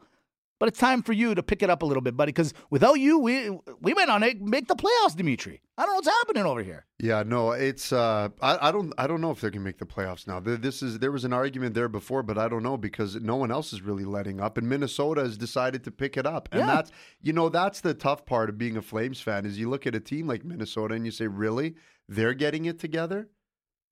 But 0.59 0.69
it's 0.69 0.79
time 0.79 1.01
for 1.03 1.11
you 1.13 1.35
to 1.35 1.43
pick 1.43 1.61
it 1.61 1.69
up 1.69 1.81
a 1.81 1.85
little 1.85 2.01
bit, 2.01 2.15
buddy, 2.15 2.31
because 2.31 2.53
without 2.69 2.93
you, 2.93 3.19
we 3.19 3.49
we 3.81 3.93
might 3.93 4.07
not 4.07 4.21
make 4.39 4.67
the 4.67 4.75
playoffs, 4.75 5.15
Dimitri. 5.15 5.61
I 5.77 5.81
don't 5.81 5.91
know 5.91 5.95
what's 5.95 6.07
happening 6.07 6.45
over 6.45 6.63
here. 6.63 6.85
Yeah, 6.99 7.23
no, 7.23 7.51
it's. 7.51 7.91
Uh, 7.91 8.29
I, 8.41 8.69
I 8.69 8.71
don't. 8.71 8.93
I 8.97 9.07
don't 9.07 9.19
know 9.19 9.31
if 9.31 9.41
they 9.41 9.49
can 9.51 9.63
make 9.63 9.79
the 9.79 9.85
playoffs 9.85 10.25
now. 10.27 10.39
There- 10.39 10.55
This 10.55 10.81
is. 10.81 10.99
There 10.99 11.11
was 11.11 11.25
an 11.25 11.33
argument 11.33 11.73
there 11.73 11.89
before, 11.89 12.23
but 12.23 12.37
I 12.37 12.47
don't 12.47 12.63
know 12.63 12.77
because 12.77 13.15
no 13.15 13.35
one 13.35 13.51
else 13.51 13.73
is 13.73 13.81
really 13.81 14.05
letting 14.05 14.39
up, 14.39 14.57
and 14.57 14.69
Minnesota 14.69 15.21
has 15.21 15.37
decided 15.37 15.83
to 15.83 15.91
pick 15.91 16.15
it 16.15 16.25
up. 16.25 16.47
And 16.51 16.61
Yeah. 16.61 16.67
that's. 16.67 16.91
You 17.21 17.33
know, 17.33 17.49
that's 17.49 17.81
the 17.81 17.93
tough 17.93 18.25
part 18.25 18.49
of 18.49 18.57
being 18.57 18.77
a 18.77 18.81
Flames 18.81 19.19
fan 19.19 19.45
is 19.45 19.57
you 19.59 19.69
look 19.69 19.85
at 19.87 19.95
a 19.95 19.99
team 19.99 20.27
like 20.27 20.45
Minnesota 20.45 20.93
and 20.93 21.03
you 21.05 21.11
say, 21.11 21.27
really, 21.27 21.75
they're 22.07 22.33
getting 22.35 22.65
it 22.65 22.79
together. 22.79 23.27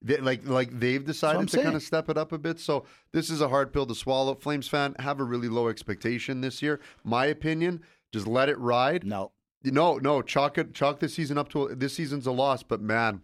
They, 0.04 0.18
like 0.18 0.48
like 0.48 0.80
they've 0.80 1.06
decided 1.06 1.48
to 1.48 1.52
saying. 1.52 1.64
kind 1.64 1.76
of 1.76 1.84
step 1.84 2.10
it 2.10 2.18
up 2.18 2.32
a 2.32 2.38
bit. 2.38 2.60
So 2.60 2.86
this 3.12 3.30
is 3.30 3.40
a 3.40 3.50
hard 3.50 3.72
pill 3.72 3.86
to 3.86 3.94
swallow. 3.94 4.34
Flames 4.34 4.68
fan 4.68 4.96
have 5.00 5.20
a 5.20 5.24
really 5.24 5.48
low 5.48 5.68
expectation 5.68 6.42
this 6.42 6.62
year. 6.62 6.80
My 7.04 7.28
opinion, 7.28 7.84
just 8.12 8.26
let 8.26 8.50
it 8.50 8.58
ride. 8.58 9.06
No. 9.06 9.32
No, 9.64 9.98
no, 9.98 10.24
chalk 10.24 10.58
it, 10.58 10.74
chalk 10.74 11.00
this 11.00 11.14
season 11.14 11.38
up 11.38 11.50
to 11.50 11.76
this 11.76 11.94
season's 11.94 12.26
a 12.26 12.32
loss. 12.32 12.64
But 12.64 12.82
man, 12.82 13.22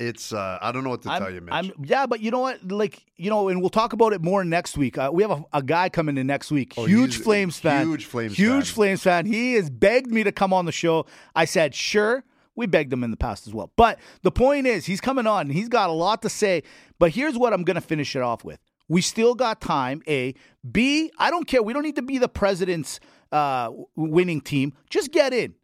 it's 0.00 0.32
uh, 0.32 0.58
I 0.60 0.72
don't 0.72 0.82
know 0.82 0.90
what 0.90 1.02
to 1.02 1.10
I'm, 1.10 1.22
tell 1.22 1.32
you, 1.32 1.40
Mitch. 1.40 1.54
I'm, 1.54 1.72
yeah, 1.84 2.06
but 2.06 2.18
you 2.18 2.32
know 2.32 2.40
what? 2.40 2.72
Like, 2.72 3.04
you 3.16 3.30
know, 3.30 3.48
and 3.48 3.60
we'll 3.60 3.70
talk 3.70 3.92
about 3.92 4.12
it 4.12 4.20
more 4.20 4.44
next 4.44 4.76
week. 4.76 4.98
Uh, 4.98 5.10
we 5.12 5.22
have 5.22 5.30
a, 5.30 5.44
a 5.52 5.62
guy 5.62 5.88
coming 5.88 6.18
in 6.18 6.26
next 6.26 6.50
week. 6.50 6.74
Oh, 6.76 6.86
huge 6.86 7.18
Flames 7.18 7.60
fan. 7.60 7.86
huge 7.86 8.06
Flames 8.06 8.34
fan. 8.34 8.44
Huge 8.44 8.64
fan. 8.66 8.74
Flames 8.74 9.02
fan. 9.02 9.26
He 9.26 9.54
has 9.54 9.70
begged 9.70 10.10
me 10.10 10.24
to 10.24 10.32
come 10.32 10.52
on 10.52 10.64
the 10.64 10.72
show. 10.72 11.06
I 11.36 11.44
said, 11.44 11.72
sure. 11.72 12.24
We 12.56 12.66
begged 12.66 12.92
him 12.92 13.02
in 13.04 13.10
the 13.10 13.16
past 13.16 13.46
as 13.46 13.54
well. 13.54 13.72
But 13.76 13.98
the 14.22 14.30
point 14.30 14.66
is, 14.66 14.86
he's 14.86 15.00
coming 15.00 15.26
on. 15.26 15.42
and 15.46 15.52
He's 15.52 15.68
got 15.68 15.90
a 15.90 15.92
lot 15.92 16.22
to 16.22 16.28
say. 16.28 16.62
But 16.98 17.10
here's 17.10 17.36
what 17.36 17.52
I'm 17.52 17.64
going 17.64 17.74
to 17.76 17.80
finish 17.80 18.14
it 18.14 18.22
off 18.22 18.44
with. 18.44 18.60
We 18.88 19.00
still 19.00 19.34
got 19.34 19.60
time. 19.60 20.02
A. 20.06 20.34
B. 20.70 21.10
I 21.18 21.30
don't 21.30 21.46
care. 21.46 21.62
We 21.62 21.72
don't 21.72 21.82
need 21.82 21.96
to 21.96 22.02
be 22.02 22.18
the 22.18 22.28
president's 22.28 23.00
uh, 23.32 23.70
winning 23.96 24.40
team. 24.40 24.74
Just 24.90 25.10
get 25.10 25.32
in. 25.32 25.54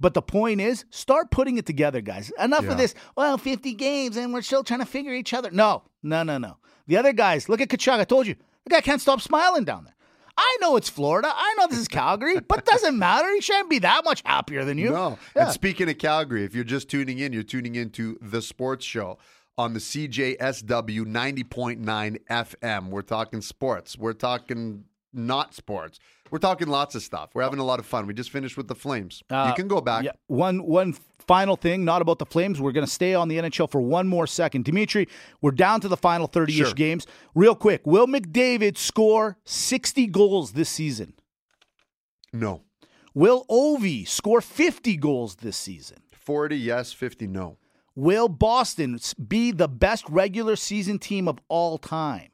But 0.00 0.12
the 0.14 0.22
point 0.22 0.60
is, 0.60 0.84
start 0.90 1.30
putting 1.30 1.56
it 1.56 1.66
together, 1.66 2.00
guys. 2.00 2.30
Enough 2.38 2.64
Yeah. 2.64 2.72
of 2.72 2.78
this. 2.78 2.94
Well, 3.16 3.38
50 3.38 3.72
games 3.74 4.16
and 4.16 4.34
we're 4.34 4.42
still 4.42 4.64
trying 4.64 4.80
to 4.80 4.86
figure 4.86 5.14
each 5.14 5.32
other. 5.32 5.50
No, 5.50 5.84
no, 6.02 6.24
no, 6.24 6.36
no. 6.36 6.58
The 6.88 6.96
other 6.96 7.12
guys, 7.12 7.48
look 7.48 7.60
at 7.60 7.68
Tkachuk. 7.68 8.00
I 8.00 8.04
told 8.04 8.26
you, 8.26 8.34
the 8.64 8.70
guy 8.70 8.80
can't 8.80 9.00
stop 9.00 9.20
smiling 9.22 9.64
down 9.64 9.84
there. 9.84 9.93
I 10.36 10.56
know 10.60 10.76
it's 10.76 10.88
Florida. 10.88 11.32
I 11.32 11.54
know 11.58 11.66
this 11.68 11.78
is 11.78 11.88
Calgary, 11.88 12.40
but 12.40 12.58
it 12.58 12.64
doesn't 12.64 12.98
matter. 12.98 13.32
He 13.34 13.40
shouldn't 13.40 13.70
be 13.70 13.78
that 13.80 14.04
much 14.04 14.22
happier 14.24 14.64
than 14.64 14.78
you. 14.78 14.90
No. 14.90 15.18
Yeah. 15.36 15.44
And 15.44 15.52
speaking 15.52 15.88
of 15.88 15.98
Calgary, 15.98 16.44
if 16.44 16.54
you're 16.54 16.64
just 16.64 16.88
tuning 16.88 17.18
in, 17.18 17.32
you're 17.32 17.42
tuning 17.42 17.76
into 17.76 18.18
the 18.20 18.42
sports 18.42 18.84
show 18.84 19.18
on 19.56 19.72
the 19.72 19.78
CJSW 19.78 21.04
90.9 21.04 22.18
FM. 22.28 22.88
We're 22.88 23.02
talking 23.02 23.40
sports. 23.40 23.96
We're 23.96 24.12
talking 24.12 24.84
not 25.14 25.54
sports. 25.54 25.98
We're 26.30 26.38
talking 26.38 26.68
lots 26.68 26.94
of 26.94 27.02
stuff. 27.02 27.30
We're 27.34 27.42
having 27.42 27.58
a 27.60 27.64
lot 27.64 27.78
of 27.78 27.86
fun. 27.86 28.06
We 28.06 28.14
just 28.14 28.30
finished 28.30 28.56
with 28.56 28.66
the 28.68 28.74
Flames. 28.74 29.22
Uh, 29.30 29.46
you 29.48 29.54
can 29.54 29.68
go 29.68 29.80
back. 29.80 30.04
Yeah. 30.04 30.12
One 30.26 30.64
one 30.64 30.94
final 31.26 31.56
thing, 31.56 31.84
not 31.84 32.02
about 32.02 32.18
the 32.18 32.26
Flames. 32.26 32.60
We're 32.60 32.72
going 32.72 32.84
to 32.86 32.90
stay 32.92 33.14
on 33.14 33.28
the 33.28 33.38
NHL 33.38 33.70
for 33.70 33.80
one 33.80 34.06
more 34.08 34.26
second. 34.26 34.64
Dimitri, 34.64 35.08
we're 35.40 35.52
down 35.52 35.80
to 35.80 35.88
the 35.88 35.96
final 35.96 36.28
30-ish 36.28 36.54
Sure. 36.56 36.72
games. 36.74 37.06
Real 37.34 37.54
quick, 37.54 37.86
will 37.86 38.06
McDavid 38.06 38.76
score 38.76 39.38
60 39.44 40.06
goals 40.08 40.52
this 40.52 40.68
season? 40.68 41.14
No. 42.32 42.62
Will 43.14 43.44
Ovi 43.48 44.06
score 44.06 44.40
50 44.40 44.96
goals 44.96 45.36
this 45.36 45.56
season? 45.56 45.98
40, 46.12 46.56
yes. 46.58 46.92
50, 46.92 47.26
no. 47.26 47.58
Will 47.94 48.28
Boston 48.28 48.98
be 49.28 49.52
the 49.52 49.68
best 49.68 50.04
regular 50.08 50.56
season 50.56 50.98
team 50.98 51.28
of 51.28 51.38
all 51.48 51.78
time? 51.78 52.30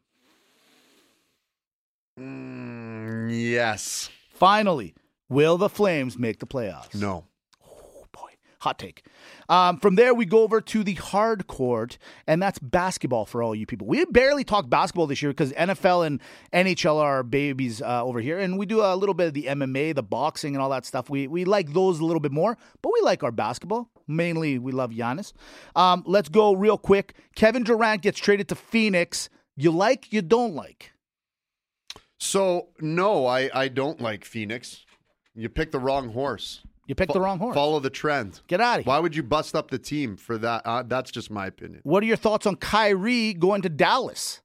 Mm, 2.21 3.31
yes. 3.33 4.11
Finally, 4.35 4.95
will 5.29 5.57
the 5.57 5.69
Flames 5.69 6.19
make 6.19 6.39
the 6.39 6.47
playoffs? 6.47 6.95
No. 6.95 7.25
Oh 7.67 8.05
boy, 8.13 8.31
hot 8.61 8.79
take. 8.79 9.05
Um, 9.49 9.79
from 9.79 9.95
there, 9.95 10.13
we 10.15 10.27
go 10.27 10.43
over 10.43 10.61
to 10.61 10.85
the 10.85 10.95
hard 10.95 11.47
court, 11.47 11.97
and 12.27 12.43
that's 12.43 12.59
basketball 12.59 13.25
for 13.25 13.43
all 13.43 13.55
you 13.55 13.65
people. 13.67 13.87
We 13.87 14.05
barely 14.05 14.45
talk 14.45 14.69
basketball 14.69 15.07
this 15.07 15.23
year 15.23 15.31
because 15.31 15.53
NFL 15.53 16.07
and 16.07 16.21
NHL 16.53 16.97
are 16.97 17.17
our 17.17 17.23
babies 17.23 17.81
uh, 17.81 18.05
over 18.05 18.21
here, 18.21 18.39
and 18.39 18.59
we 18.59 18.67
do 18.67 18.83
a 18.83 18.95
little 18.95 19.15
bit 19.15 19.29
of 19.29 19.35
the 19.35 19.45
MMA, 19.45 19.95
the 19.95 20.03
boxing, 20.03 20.55
and 20.55 20.63
all 20.63 20.71
that 20.71 20.85
stuff. 20.85 21.09
We 21.09 21.27
we 21.27 21.45
like 21.45 21.73
those 21.73 22.01
a 22.01 22.05
little 22.05 22.21
bit 22.21 22.33
more, 22.33 22.59
but 22.83 22.93
we 22.93 23.01
like 23.03 23.23
our 23.23 23.33
basketball. 23.33 23.91
Mainly, 24.07 24.59
we 24.59 24.73
love 24.73 24.91
Giannis. 24.91 25.33
Um, 25.75 26.03
let's 26.07 26.29
go 26.29 26.53
real 26.53 26.77
quick. 26.77 27.15
Kevin 27.35 27.63
Durant 27.65 28.03
gets 28.03 28.19
traded 28.19 28.49
to 28.49 28.55
Phoenix. 28.55 29.31
You 29.57 29.71
like, 29.71 30.13
you 30.13 30.21
don't 30.23 30.55
like. 30.55 30.93
So, 32.21 32.69
no, 32.81 33.27
I, 33.27 33.51
I 33.53 33.69
don't 33.69 34.01
like 34.01 34.25
Phoenix. 34.25 34.85
You 35.35 35.49
picked 35.49 35.73
the 35.73 35.79
wrong 35.79 36.13
horse. 36.13 36.61
You 36.87 36.95
picked 36.95 37.13
the 37.13 37.21
wrong 37.21 37.39
horse. 37.39 37.55
Follow 37.55 37.81
the 37.81 37.89
trend. 37.89 38.41
Get 38.47 38.61
out 38.61 38.81
of 38.81 38.85
here. 38.85 38.91
Why 38.91 38.99
would 38.99 39.17
you 39.17 39.23
bust 39.23 39.55
up 39.55 39.71
the 39.71 39.79
team 39.79 40.17
for 40.17 40.37
that? 40.39 40.63
Uh, 40.65 40.83
that's 40.83 41.11
just 41.11 41.31
my 41.31 41.47
opinion. 41.47 41.81
What 41.85 42.03
are 42.03 42.07
your 42.07 42.17
thoughts 42.17 42.47
on 42.47 42.57
Kyrie 42.57 43.33
going 43.33 43.63
to 43.63 43.69
Dallas? 43.69 44.43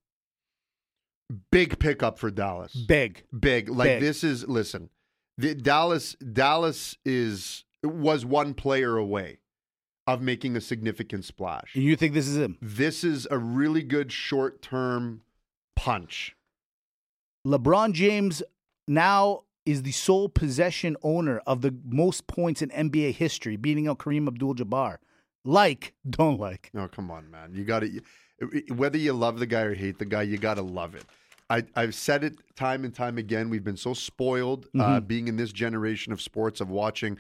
Big 1.52 1.80
pickup 1.80 2.20
for 2.20 2.30
Dallas. 2.30 2.74
Big. 2.74 3.24
Big. 3.38 3.68
Like 3.68 3.88
Big. 3.88 4.02
this 4.02 4.24
is 4.24 4.48
listen. 4.48 4.90
The, 5.38 5.56
Dallas 5.56 6.16
Dallas 6.16 6.98
is 7.04 7.66
was 7.84 8.26
one 8.26 8.54
player 8.54 8.96
away 8.96 9.40
of 10.08 10.22
making 10.22 10.56
a 10.56 10.62
significant 10.62 11.26
splash. 11.26 11.74
And 11.74 11.84
you 11.84 11.96
think 11.96 12.14
this 12.14 12.28
is 12.28 12.38
him? 12.38 12.58
This 12.62 13.04
is 13.04 13.28
a 13.32 13.40
really 13.40 13.82
good 13.82 14.12
short-term 14.12 15.22
punch. 15.76 16.35
LeBron 17.46 17.94
James 17.94 18.42
now 18.88 19.44
is 19.66 19.84
the 19.84 19.92
sole 19.92 20.30
possession 20.30 20.96
owner 21.04 21.42
of 21.46 21.62
the 21.62 21.76
most 21.86 22.28
points 22.28 22.62
in 22.62 22.70
NBA 22.70 23.14
history, 23.14 23.56
beating 23.56 23.88
out 23.88 24.00
Kareem 24.00 24.28
Abdul-Jabbar. 24.28 24.98
Like, 25.44 25.94
don't 26.10 26.40
like. 26.40 26.72
Oh, 26.76 26.88
come 26.88 27.12
on, 27.12 27.30
man. 27.30 27.54
You 27.54 27.64
got 27.64 27.80
to 27.80 28.02
whether 28.74 28.98
you 28.98 29.14
love 29.14 29.40
the 29.40 29.46
guy 29.46 29.62
or 29.62 29.74
hate 29.74 29.98
the 29.98 30.06
guy, 30.06 30.24
you 30.24 30.38
got 30.38 30.56
to 30.56 30.62
love 30.62 30.94
it. 30.96 31.06
I, 31.50 31.64
I've 31.76 31.96
said 31.96 32.24
it 32.24 32.40
time 32.56 32.84
and 32.84 32.94
time 32.94 33.18
again. 33.18 33.50
We've 33.50 33.64
been 33.64 33.78
so 33.78 33.94
spoiled 33.94 34.68
uh, 34.78 35.00
being 35.00 35.28
in 35.28 35.38
this 35.38 35.52
generation 35.52 36.12
of 36.12 36.20
sports 36.20 36.60
of 36.60 36.70
watching 36.70 37.18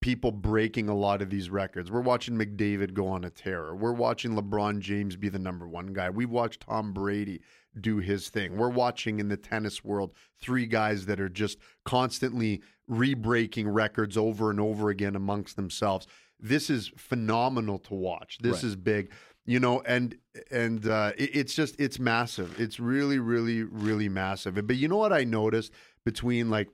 people 0.00 0.32
breaking 0.32 0.88
a 0.88 0.94
lot 0.94 1.22
of 1.22 1.30
these 1.30 1.50
records. 1.50 1.90
We're 1.90 2.00
watching 2.00 2.36
McDavid 2.36 2.94
go 2.94 3.06
on 3.06 3.24
a 3.24 3.30
tear. 3.30 3.74
We're 3.74 3.92
watching 3.92 4.32
LeBron 4.32 4.80
James 4.80 5.14
be 5.14 5.28
the 5.28 5.38
number 5.38 5.68
one 5.68 5.92
guy. 5.92 6.10
We've 6.10 6.30
watched 6.30 6.62
Tom 6.62 6.92
Brady 6.92 7.42
do 7.78 7.98
his 7.98 8.28
thing. 8.30 8.56
We're 8.56 8.68
watching 8.70 9.20
in 9.20 9.28
the 9.28 9.36
tennis 9.36 9.84
world 9.84 10.12
three 10.40 10.66
guys 10.66 11.06
that 11.06 11.20
are 11.20 11.28
just 11.28 11.58
constantly 11.84 12.62
re-breaking 12.88 13.68
records 13.68 14.16
over 14.16 14.50
and 14.50 14.58
over 14.58 14.90
again 14.90 15.14
amongst 15.14 15.56
themselves. 15.56 16.06
This 16.40 16.70
is 16.70 16.90
phenomenal 16.96 17.78
to 17.80 17.94
watch. 17.94 18.38
This 18.40 18.54
Right. 18.54 18.64
is 18.64 18.76
big. 18.76 19.10
You 19.46 19.58
know, 19.60 19.80
and 19.86 20.16
and 20.50 20.86
uh, 20.86 21.12
it, 21.16 21.30
it's 21.34 21.54
just 21.54 21.78
it's 21.80 21.98
massive. 21.98 22.60
It's 22.60 22.78
really, 22.78 23.18
really, 23.18 23.62
really 23.62 24.08
massive. 24.08 24.54
But 24.66 24.76
you 24.76 24.86
know 24.88 24.96
what 24.96 25.12
I 25.12 25.24
noticed 25.24 25.72
between 26.04 26.50
like 26.50 26.68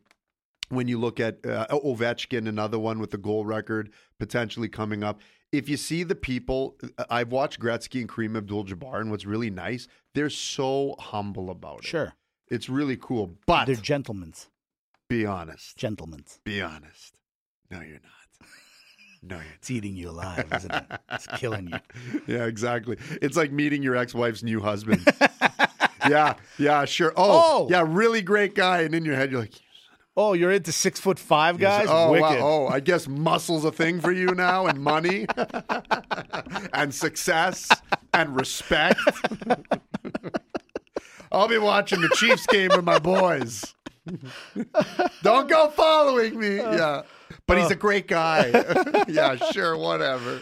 when 0.69 0.89
you 0.89 0.99
look 0.99 1.21
at 1.21 1.45
uh, 1.47 1.67
Ovechkin, 1.71 2.49
another 2.49 2.79
one 2.79 2.99
with 2.99 3.11
the 3.13 3.19
goal 3.19 3.45
record 3.47 3.91
potentially 4.19 4.69
coming 4.69 5.05
up. 5.05 5.21
If 5.57 5.69
you 5.69 5.77
see 5.77 6.03
the 6.03 6.15
people, 6.15 6.77
uh, 6.99 7.05
I've 7.11 7.33
watched 7.33 7.61
Gretzky 7.61 8.01
and 8.01 8.09
Kareem 8.09 8.37
Abdul-Jabbar, 8.37 9.01
and 9.01 9.11
what's 9.11 9.25
really 9.25 9.51
nice, 9.51 9.89
they're 10.15 10.31
so 10.31 10.95
humble 10.99 11.51
about 11.51 11.79
it. 11.81 11.85
Sure. 11.87 12.13
it's 12.49 12.69
really 12.69 12.97
cool. 12.97 13.35
But 13.47 13.67
They're 13.67 13.77
gentlemen. 13.77 14.35
be 15.09 15.25
honest, 15.27 15.77
gentlemen. 15.77 16.25
be 16.45 16.61
honest. 16.63 17.17
No, 17.71 17.81
you're 17.81 17.95
not. 17.95 18.03
No, 19.23 19.37
you're 19.37 19.45
It's 19.57 19.71
eating 19.73 19.97
you 19.97 20.11
alive, 20.11 20.45
isn't 20.55 20.73
it? 20.73 20.85
It's 21.11 21.27
killing 21.39 21.69
you. 21.69 21.79
yeah, 22.29 22.45
exactly. 22.45 22.97
It's 23.21 23.37
like 23.37 23.51
meeting 23.51 23.83
your 23.83 23.97
ex-wife's 23.97 24.45
new 24.45 24.61
husband. 24.61 25.05
yeah, 26.09 26.35
yeah, 26.59 26.85
sure. 26.85 27.13
Oh, 27.17 27.65
Oh. 27.65 27.69
yeah, 27.69 27.83
really 27.87 28.23
great 28.23 28.55
guy. 28.55 28.83
And 28.83 28.95
in 28.95 29.05
your 29.05 29.17
head, 29.17 29.33
you're 29.33 29.41
like, 29.41 29.55
Oh, 30.19 30.33
you're 30.33 30.53
into 30.53 30.73
six 30.73 30.99
foot 30.99 31.19
five 31.19 31.59
guys? 31.59 31.87
oh, 31.91 32.11
Wicked. 32.13 32.23
wow, 32.23 32.39
oh, 32.41 32.67
I 32.69 32.81
guess 32.81 33.07
muscle's 33.07 33.67
a 33.67 33.73
thing 33.73 34.01
for 34.01 34.11
you 34.11 34.29
now, 34.29 34.67
and 34.67 34.83
money, 34.83 35.27
and 36.73 36.95
success, 36.95 37.69
and 38.15 38.35
respect. 38.35 38.99
I'll 41.33 41.49
be 41.49 41.59
watching 41.59 42.01
the 42.01 42.09
Chiefs 42.17 42.47
game 42.47 42.71
with 42.75 42.85
my 42.85 42.99
boys. 42.99 43.75
Don't 45.23 45.49
go 45.51 45.69
following 45.69 46.39
me. 46.39 46.61
Uh, 46.61 46.77
yeah. 46.77 47.03
But 47.47 47.59
he's 47.59 47.71
uh. 47.71 47.75
a 47.75 47.77
great 47.77 48.09
guy. 48.09 49.05
yeah, 49.09 49.37
sure, 49.53 49.77
whatever. 49.77 50.41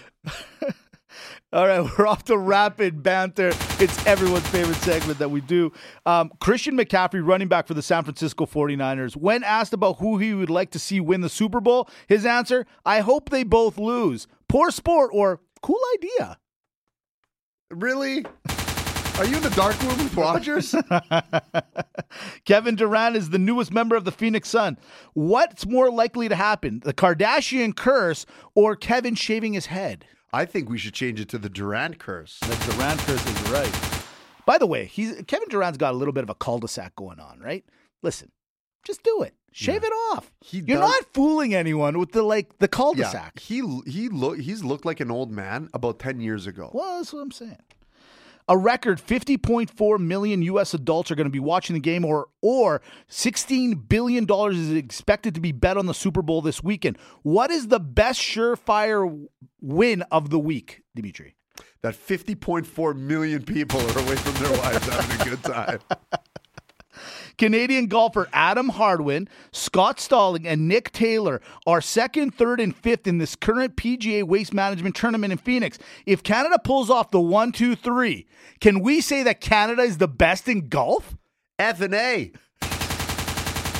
All 1.54 1.68
right, 1.68 1.88
we're 1.98 2.08
off 2.08 2.24
to 2.24 2.36
rapid 2.36 3.04
banter. 3.04 3.52
It's 3.78 4.04
everyone's 4.06 4.48
favorite 4.48 4.76
segment 4.78 5.20
that 5.20 5.30
we 5.30 5.40
do. 5.40 5.72
Um, 6.04 6.32
Christian 6.40 6.76
McCaffrey, 6.76 7.24
running 7.24 7.46
back 7.46 7.68
for 7.68 7.74
the 7.74 7.82
San 7.82 8.02
Francisco 8.02 8.44
49ers, 8.44 9.16
when 9.16 9.44
asked 9.44 9.72
about 9.72 9.98
who 9.98 10.18
he 10.18 10.34
would 10.34 10.50
like 10.50 10.72
to 10.72 10.80
see 10.80 10.98
win 10.98 11.20
the 11.20 11.28
Super 11.28 11.60
Bowl, 11.60 11.88
his 12.08 12.26
answer, 12.26 12.66
I 12.84 13.00
hope 13.00 13.30
they 13.30 13.44
both 13.44 13.78
lose. 13.78 14.26
Poor 14.48 14.72
sport 14.72 15.10
or 15.14 15.40
cool 15.62 15.80
idea. 15.94 16.38
Really? 17.70 18.26
Are 19.16 19.24
you 19.24 19.36
in 19.36 19.42
the 19.42 19.52
dark 19.54 19.80
room 19.80 19.96
with 19.98 20.16
Rogers? 20.16 20.74
Kevin 22.44 22.74
Durant 22.74 23.14
is 23.14 23.30
the 23.30 23.38
newest 23.38 23.72
member 23.72 23.94
of 23.94 24.04
the 24.04 24.10
Phoenix 24.10 24.48
Sun. 24.48 24.76
What's 25.12 25.64
more 25.66 25.88
likely 25.92 26.28
to 26.28 26.34
happen, 26.34 26.82
the 26.84 26.92
Kardashian 26.92 27.76
curse 27.76 28.26
or 28.56 28.74
Kevin 28.74 29.14
shaving 29.14 29.52
his 29.52 29.66
head? 29.66 30.04
I 30.35 30.44
think 30.44 30.68
we 30.68 30.79
should 30.79 30.94
change 30.94 31.20
it 31.20 31.29
to 31.31 31.38
the 31.38 31.49
Durant 31.49 31.99
curse. 32.01 32.40
The 32.40 32.73
Durant 32.73 32.99
curse 33.01 33.25
is 33.25 33.51
right. 33.51 34.05
By 34.44 34.59
the 34.59 34.66
way, 34.66 34.85
he's 34.87 35.23
Kevin 35.29 35.49
Durant's 35.49 35.79
got 35.79 35.94
a 35.94 35.97
little 35.97 36.12
bit 36.12 36.25
of 36.25 36.31
a 36.31 36.35
cul-de-sac 36.35 36.97
going 36.97 37.20
on, 37.20 37.38
right? 37.38 37.64
Listen, 38.03 38.33
just 38.85 39.03
do 39.05 39.23
it. 39.23 39.35
Shave 39.53 39.85
it 39.85 39.92
off. 40.12 40.33
He 40.40 40.59
You're 40.59 40.81
does- 40.81 40.90
not 40.90 41.05
fooling 41.14 41.55
anyone 41.55 41.99
with 42.01 42.11
the 42.11 42.23
like 42.25 42.59
the 42.59 42.64
Yeah, 42.64 42.77
cul-de-sac. 42.79 43.38
he 43.38 43.61
he 43.87 44.09
look 44.09 44.40
he's 44.40 44.64
looked 44.64 44.85
like 44.85 44.99
an 44.99 45.11
old 45.12 45.31
man 45.31 45.68
about 45.73 46.01
ten 46.01 46.20
years 46.20 46.49
ago. 46.49 46.70
Well, 46.75 46.97
that's 46.99 47.12
what 47.12 47.20
I'm 47.20 47.31
saying. 47.31 47.62
A 48.46 48.59
record 48.59 49.00
50.4 49.00 49.98
million 49.98 50.42
U.S. 50.42 50.74
adults 50.74 51.11
are 51.11 51.14
going 51.14 51.24
to 51.26 51.30
be 51.30 51.40
watching 51.40 51.72
the 51.72 51.80
game, 51.80 52.04
or 52.04 52.26
or 52.42 52.83
16 53.09 53.74
billion 53.74 54.26
dollars 54.26 54.59
is 54.59 54.70
expected 54.72 55.35
to 55.35 55.40
be 55.40 55.50
bet 55.50 55.78
on 55.78 55.87
the 55.87 55.94
Super 55.94 56.20
Bowl 56.20 56.42
this 56.42 56.62
weekend. 56.62 56.98
What 57.22 57.50
is 57.50 57.68
the 57.68 57.80
best 57.80 58.20
surefire 58.20 59.28
win 59.62 60.02
of 60.11 60.28
the 60.28 60.38
week, 60.38 60.83
Dimitri? 60.94 61.37
That 61.80 61.94
fifty 61.94 62.35
point 62.35 62.66
four 62.66 62.92
million 62.92 63.44
people 63.44 63.80
are 63.80 63.98
away 64.00 64.16
from 64.16 64.35
their 64.35 64.59
wives 64.59 64.87
having 64.88 65.20
a 65.20 65.30
good 65.30 65.42
time. 65.42 65.78
Canadian 67.38 67.87
golfer 67.87 68.29
Adam 68.33 68.70
Hadwin, 68.70 69.29
Scott 69.53 70.01
Stalling, 70.01 70.47
and 70.47 70.68
Nick 70.68 70.92
Taylor 70.92 71.40
are 71.66 71.81
second, 71.81 72.35
third, 72.35 72.61
and 72.61 72.75
fifth 72.75 73.07
in 73.07 73.18
this 73.18 73.37
current 73.37 73.77
PGA 73.77 74.23
Waste 74.23 74.55
Management 74.55 74.97
tournament 74.97 75.33
in 75.33 75.38
Phoenix. 75.38 75.79
If 76.07 76.23
Canada 76.23 76.59
pulls 76.59 76.90
off 76.90 77.11
the 77.11 77.20
one, 77.20 77.53
two, 77.53 77.77
three, 77.77 78.27
can 78.61 78.81
we 78.81 79.01
say 79.01 79.23
that 79.23 79.40
Canada 79.40 79.83
is 79.83 79.99
the 79.99 80.09
best 80.09 80.49
in 80.49 80.68
golf? 80.68 81.16
F 81.59 81.81
and 81.81 81.94
A. 81.94 82.33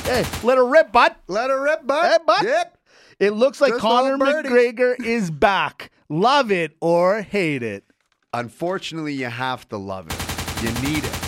Hey, 0.03 0.23
let 0.43 0.57
her 0.57 0.65
rip, 0.65 0.91
bud. 0.91 1.15
Let 1.27 1.49
her 1.49 1.61
rip, 1.61 1.85
bud. 1.87 2.05
Hey, 2.05 2.17
bud. 2.25 2.45
Yep. 2.45 2.77
It 3.19 3.31
looks 3.31 3.59
like 3.61 3.71
Just 3.71 3.81
Conor. 3.81 4.17
McGregor 4.17 4.99
is 5.03 5.31
back. 5.31 5.91
Love 6.09 6.51
it 6.51 6.75
or 6.81 7.21
hate 7.21 7.63
it. 7.63 7.83
Unfortunately, 8.33 9.13
you 9.13 9.27
have 9.27 9.67
to 9.69 9.77
love 9.77 10.07
it. 10.07 10.63
You 10.63 10.71
need 10.87 11.03
it. 11.03 11.24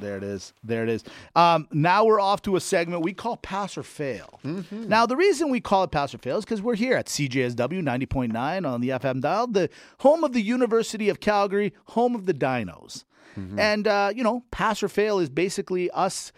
There 0.00 0.16
it 0.16 0.22
is. 0.22 0.52
There 0.64 0.82
it 0.82 0.88
is. 0.88 1.04
Um, 1.36 1.68
now 1.72 2.04
we're 2.04 2.20
off 2.20 2.42
to 2.42 2.56
a 2.56 2.60
segment 2.60 3.02
we 3.02 3.12
call 3.12 3.36
Pass 3.36 3.76
or 3.76 3.82
Fail. 3.82 4.40
Now, 4.70 5.06
the 5.06 5.16
reason 5.16 5.50
we 5.50 5.60
call 5.60 5.84
it 5.84 5.90
Pass 5.90 6.14
or 6.14 6.18
Fail 6.18 6.38
is 6.38 6.44
because 6.44 6.62
we're 6.62 6.74
here 6.74 6.96
at 6.96 7.06
CJSW 7.06 7.82
90.9 7.82 8.66
on 8.68 8.80
the 8.80 8.88
FM 8.88 9.20
dial, 9.20 9.46
the 9.46 9.68
home 9.98 10.24
of 10.24 10.32
the 10.32 10.42
University 10.42 11.08
of 11.08 11.20
Calgary, 11.20 11.72
home 11.86 12.14
of 12.14 12.26
the 12.26 12.34
Dinos. 12.34 13.04
And, 13.58 13.86
uh, 13.88 14.12
you 14.14 14.22
know, 14.22 14.42
Pass 14.50 14.82
or 14.82 14.88
Fail 14.88 15.18
is 15.18 15.30
basically 15.30 15.90
us 15.92 16.30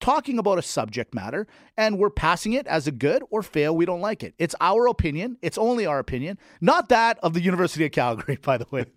talking 0.00 0.38
about 0.38 0.58
a 0.58 0.62
subject 0.62 1.14
matter 1.14 1.46
and 1.76 1.98
we're 1.98 2.10
passing 2.10 2.52
it 2.52 2.66
as 2.66 2.86
a 2.86 2.90
good 2.92 3.22
or 3.30 3.42
fail. 3.42 3.76
We 3.76 3.84
don't 3.84 4.00
like 4.00 4.22
it. 4.22 4.34
It's 4.38 4.54
our 4.60 4.86
opinion. 4.86 5.36
It's 5.42 5.58
only 5.58 5.86
our 5.86 5.98
opinion, 5.98 6.38
not 6.60 6.88
that 6.88 7.18
of 7.22 7.34
the 7.34 7.40
University 7.40 7.84
of 7.84 7.92
Calgary, 7.92 8.36
by 8.42 8.58
the 8.58 8.66
way. 8.70 8.86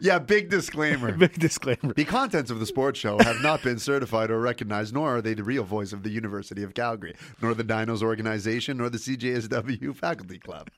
Yeah, 0.00 0.18
big 0.18 0.50
disclaimer. 0.50 1.12
Big 1.16 1.38
disclaimer. 1.38 1.92
The 1.94 2.04
contents 2.04 2.50
of 2.50 2.58
the 2.58 2.66
sports 2.66 2.98
show 2.98 3.18
have 3.18 3.40
not 3.42 3.62
been 3.62 3.78
certified 3.78 4.30
or 4.30 4.40
recognized, 4.40 4.94
nor 4.94 5.16
are 5.16 5.22
they 5.22 5.34
the 5.34 5.44
real 5.44 5.64
voice 5.64 5.92
of 5.92 6.02
the 6.02 6.10
University 6.10 6.62
of 6.62 6.74
Calgary, 6.74 7.14
nor 7.40 7.54
the 7.54 7.64
Dinos 7.64 8.02
organization, 8.02 8.78
nor 8.78 8.90
the 8.90 8.98
CJSW 8.98 9.94
faculty 9.96 10.38
club. 10.38 10.68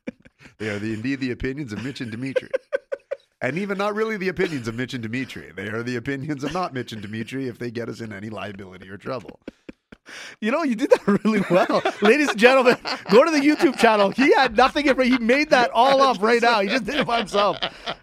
They 0.59 0.69
are 0.69 0.79
the, 0.79 0.93
indeed 0.93 1.21
the 1.21 1.31
opinions 1.31 1.73
of 1.73 1.83
Mitch 1.83 2.01
and 2.01 2.11
Dimitri. 2.11 2.49
And 3.43 3.59
even 3.59 3.77
not 3.77 3.95
really 3.95 4.17
the 4.17 4.29
opinions 4.29 4.67
of 4.67 4.75
Mitch 4.77 4.95
and 4.95 5.03
Dimitri. 5.03 5.53
They 5.55 5.69
are 5.69 5.83
the 5.83 5.97
opinions 5.97 6.43
of 6.43 6.53
not 6.55 6.73
Mitch 6.73 6.93
and 6.93 7.03
Dimitri 7.03 7.49
if 7.49 7.59
they 7.59 7.71
get 7.71 7.89
us 7.89 8.01
in 8.01 8.13
any 8.13 8.31
liability 8.31 8.89
or 8.89 8.97
trouble. 8.97 9.41
You 10.41 10.53
know, 10.53 10.63
you 10.63 10.77
did 10.77 10.91
that 10.91 11.07
really 11.25 11.43
well. 11.51 11.83
Ladies 12.01 12.29
and 12.29 12.39
gentlemen, 12.39 12.77
go 13.11 13.25
to 13.25 13.31
the 13.33 13.41
YouTube 13.41 13.77
channel. 13.77 14.11
He 14.11 14.33
had 14.35 14.57
nothing. 14.57 14.87
in- 14.87 15.01
He 15.01 15.19
made 15.19 15.51
that 15.51 15.71
all 15.73 16.01
up 16.01 16.23
right 16.23 16.41
now. 16.41 16.61
He 16.61 16.69
just 16.69 16.85
did 16.85 16.95
it 16.95 17.07
by 17.07 17.19
himself. 17.19 17.59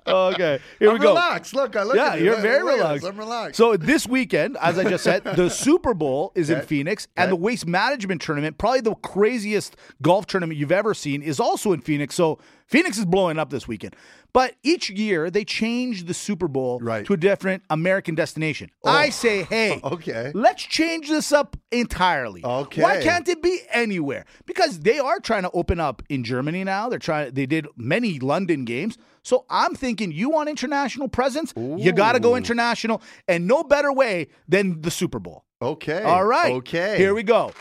Okay, 0.06 0.60
here 0.80 0.89
I'm 0.89 0.96
we 0.96 1.00
go. 1.00 1.10
relaxed. 1.12 1.54
Look, 1.56 1.78
I 1.78 1.84
look 1.84 1.96
Yeah, 1.96 2.10
at 2.13 2.19
you. 2.19 2.26
Yeah, 2.26 2.26
you're 2.26 2.34
Look- 2.34 2.41
very 2.41 2.63
relaxed. 2.63 3.06
I'm 3.08 3.17
relaxed. 3.17 3.56
So 3.56 3.78
this 3.78 4.06
weekend, 4.06 4.58
as 4.58 4.78
I 4.78 4.84
just 4.84 5.04
said, 5.06 5.24
the 5.36 5.50
Super 5.50 5.93
Bowl 5.93 6.34
is 6.36 6.50
in 6.50 6.58
Okay. 6.58 6.65
Phoenix, 6.67 7.08
and 7.15 7.24
Okay. 7.26 7.30
the 7.32 7.36
Waste 7.38 7.65
Management 7.67 8.22
Tournament, 8.22 8.58
probably 8.58 8.82
the 8.82 8.96
craziest 8.96 9.78
golf 10.02 10.26
tournament 10.28 10.60
you've 10.60 10.74
ever 10.74 10.93
seen, 10.93 11.22
is 11.24 11.39
also 11.39 11.72
in 11.72 11.80
Phoenix. 11.80 12.15
So 12.15 12.38
Phoenix 12.67 12.98
is 12.98 13.06
blowing 13.06 13.39
up 13.39 13.50
this 13.50 13.65
weekend. 13.65 13.96
But 14.34 14.56
each 14.63 14.89
year 14.89 15.30
they 15.30 15.46
change 15.46 16.06
the 16.06 16.13
Super 16.15 16.48
Bowl 16.48 16.80
Right. 16.82 17.06
to 17.06 17.13
a 17.13 17.17
different 17.17 17.62
American 17.69 18.15
destination. 18.15 18.72
Oh. 18.84 18.89
I 18.89 19.10
say, 19.10 19.43
hey, 19.43 19.80
Okay. 19.84 20.32
let's 20.34 20.63
change 20.63 21.08
this 21.08 21.32
up 21.32 21.56
entirely. 21.72 22.43
Okay. 22.43 22.82
Why 22.82 23.00
can't 23.04 23.28
it 23.30 23.43
be 23.43 23.60
anywhere? 23.72 24.26
Because 24.48 24.80
they 24.80 24.98
are 24.98 25.19
trying 25.19 25.43
to 25.43 25.52
open 25.52 25.80
up 25.80 26.02
in 26.10 26.24
Germany 26.24 26.63
now. 26.63 26.89
They're 26.89 26.98
trying. 26.98 27.32
They 27.34 27.46
did 27.46 27.67
many 27.78 28.17
London 28.19 28.65
games. 28.65 28.98
So 29.22 29.46
I'm 29.52 29.76
thinking, 29.76 30.12
you 30.12 30.32
want 30.32 30.50
international 30.50 31.08
presence? 31.08 31.54
You 31.56 31.91
got 31.93 32.13
to 32.13 32.19
go 32.19 32.36
international, 32.36 33.02
and 33.28 33.48
no 33.48 33.63
better 33.63 33.93
way 33.93 34.28
than 34.50 34.82
the 34.82 34.91
Super 34.91 35.19
Bowl. 35.19 35.46
okay. 35.62 36.02
All 36.02 36.26
right. 36.26 36.54
Okay. 36.54 36.98
Here 36.98 37.13
we 37.13 37.24
go. 37.24 37.52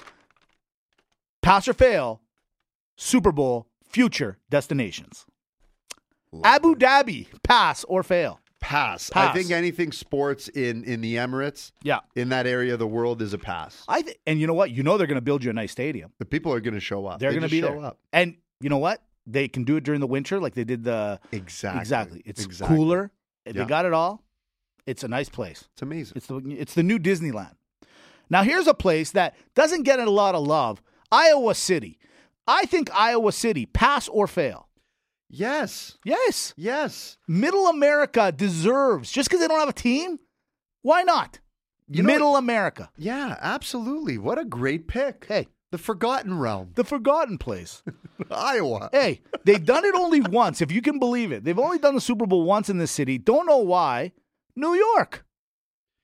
Pass 1.43 1.69
or 1.69 1.75
fail. 1.75 2.21
Super 2.97 3.31
Bowl 3.33 3.67
future 3.85 4.39
destinations. 4.51 5.27
Abu 6.45 6.75
Dhabi. 6.75 7.27
Pass 7.43 7.85
or 7.85 8.03
fail. 8.03 8.39
pass. 8.61 9.11
I 9.17 9.33
think 9.33 9.51
anything 9.51 9.91
sports 9.91 10.47
in 10.49 10.85
in 10.85 11.01
the 11.01 11.17
Emirates, 11.17 11.73
Yeah. 11.83 11.99
in 12.15 12.29
that 12.29 12.47
area 12.47 12.73
of 12.75 12.79
the 12.79 12.87
world, 12.87 13.21
is 13.21 13.33
a 13.33 13.39
pass. 13.39 13.83
I 13.89 14.03
th- 14.03 14.17
and 14.27 14.41
you 14.41 14.47
know 14.47 14.55
what? 14.55 14.71
You 14.71 14.85
know 14.85 14.97
they're 14.97 15.09
going 15.09 15.17
to 15.17 15.21
build 15.21 15.43
you 15.43 15.51
a 15.51 15.53
nice 15.53 15.73
stadium. 15.73 16.13
The 16.21 16.25
people 16.25 16.53
are 16.53 16.61
going 16.61 16.75
to 16.75 16.81
show 16.81 17.07
up. 17.07 17.19
They're 17.19 17.31
They 17.33 17.39
going 17.41 17.49
to 17.49 17.55
be 17.57 17.61
show 17.61 17.73
there. 17.75 17.85
up. 17.87 17.99
And 18.13 18.37
you 18.61 18.69
know 18.71 18.79
what? 18.79 19.03
They 19.27 19.49
can 19.49 19.65
do 19.65 19.75
it 19.77 19.83
during 19.85 20.01
the 20.01 20.07
winter, 20.07 20.39
like 20.41 20.55
they 20.55 20.63
did 20.65 20.85
the 20.85 21.19
Exactly. 21.33 21.81
exactly. 21.81 22.23
It's 22.25 22.45
Exactly. 22.45 22.77
cooler. 22.77 23.11
They 23.45 23.53
Yeah. 23.53 23.65
got 23.67 23.85
it 23.85 23.93
all. 23.93 24.23
It's 24.87 25.03
a 25.03 25.09
nice 25.09 25.29
place. 25.29 25.65
It's 25.73 25.83
amazing. 25.83 26.13
It's 26.17 26.27
the 26.29 26.37
it's 26.59 26.75
the 26.75 26.83
new 26.85 26.99
Disneyland. 27.01 27.55
Now 28.31 28.43
here's 28.45 28.69
a 28.69 28.75
place 28.75 29.11
that 29.11 29.35
doesn't 29.57 29.83
get 29.83 29.99
a 29.99 30.09
lot 30.09 30.35
of 30.37 30.47
love. 30.47 30.81
Iowa 31.11 31.55
City. 31.57 31.99
I 32.47 32.65
think 32.67 32.91
Iowa 32.95 33.33
City 33.33 33.67
pass 33.67 34.07
or 34.09 34.27
fail. 34.29 34.69
Yes. 35.33 35.99
Yes, 36.05 36.55
Yes. 36.57 37.17
Middle 37.27 37.67
America 37.67 38.31
deserves 38.31 39.11
just 39.11 39.29
because 39.29 39.41
they 39.41 39.49
don't 39.49 39.59
have 39.59 39.69
a 39.69 39.73
team. 39.73 40.19
Why 40.83 41.03
not? 41.03 41.41
You 41.89 42.03
know- 42.03 42.07
Middle 42.07 42.37
America. 42.37 42.91
Yeah, 42.97 43.37
absolutely. 43.41 44.19
What 44.19 44.39
a 44.39 44.45
great 44.45 44.87
pick. 44.87 45.25
Hey, 45.29 45.49
The 45.73 45.79
Forgotten 45.79 46.39
Realm. 46.39 46.71
the 46.75 46.85
forgotten 46.85 47.39
place. 47.39 47.83
Iowa. 48.31 48.89
Hey, 48.93 49.23
they've 49.45 49.65
done 49.65 49.85
it 49.85 49.95
only 49.95 50.21
once, 50.43 50.61
if 50.63 50.71
you 50.71 50.81
can 50.83 50.99
believe 50.99 51.33
it. 51.33 51.45
They've 51.45 51.59
only 51.59 51.79
done 51.79 51.95
the 51.95 52.01
Super 52.01 52.27
Bowl 52.27 52.45
once 52.45 52.69
in 52.71 52.79
this 52.79 52.91
city. 52.93 53.19
Don't 53.19 53.47
know 53.47 53.59
why. 53.59 54.13
New 54.55 54.75
York. 54.75 55.25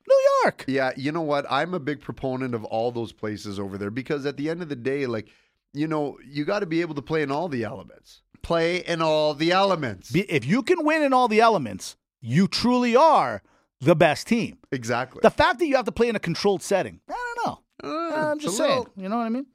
New 0.07 0.21
York. 0.43 0.65
Yeah, 0.67 0.91
you 0.97 1.11
know 1.11 1.21
what? 1.21 1.45
I'm 1.51 1.73
a 1.75 1.79
big 1.79 2.01
proponent 2.01 2.55
of 2.55 2.63
all 2.65 2.91
those 2.91 3.11
places 3.13 3.59
over 3.59 3.77
there 3.77 3.91
because 3.91 4.25
at 4.25 4.37
the 4.37 4.49
end 4.49 4.61
of 4.63 4.69
the 4.69 4.75
day, 4.75 5.05
like, 5.05 5.29
you 5.73 5.87
know, 5.87 6.17
you 6.25 6.45
got 6.45 6.59
to 6.59 6.65
be 6.65 6.81
able 6.81 6.95
to 6.95 7.01
play 7.03 7.21
in 7.21 7.29
all 7.31 7.47
the 7.47 7.63
elements. 7.63 8.23
Play 8.41 8.77
in 8.77 9.01
all 9.01 9.33
the 9.33 9.51
elements. 9.51 10.11
If 10.13 10.45
you 10.45 10.63
can 10.63 10.83
win 10.85 11.03
in 11.03 11.13
all 11.13 11.27
the 11.27 11.39
elements, 11.41 11.95
you 12.21 12.47
truly 12.47 12.95
are 12.95 13.41
the 13.81 13.95
best 13.95 14.27
team. 14.27 14.57
exactly. 14.71 15.19
The 15.21 15.29
fact 15.29 15.59
that 15.59 15.67
you 15.67 15.75
have 15.75 15.85
to 15.85 15.91
play 15.91 16.09
in 16.09 16.15
a 16.15 16.19
controlled 16.19 16.61
setting, 16.63 16.99
I 17.09 17.33
don't 17.35 17.45
know. 17.45 17.59
Uh, 17.81 18.31
I'm 18.31 18.39
just 18.39 18.57
saying. 18.57 18.69
little- 18.69 18.93
You 18.97 19.07
know 19.09 19.17
what 19.17 19.23
I 19.25 19.29
mean? 19.29 19.45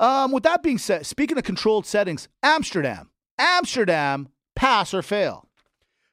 Um, 0.00 0.32
with 0.32 0.42
that 0.42 0.62
being 0.62 0.78
said, 0.78 1.06
speaking 1.06 1.38
of 1.38 1.44
controlled 1.44 1.86
settings, 1.86 2.28
Amsterdam. 2.42 3.10
Amsterdam, 3.38 4.28
pass 4.56 4.92
or 4.92 5.00
fail? 5.02 5.48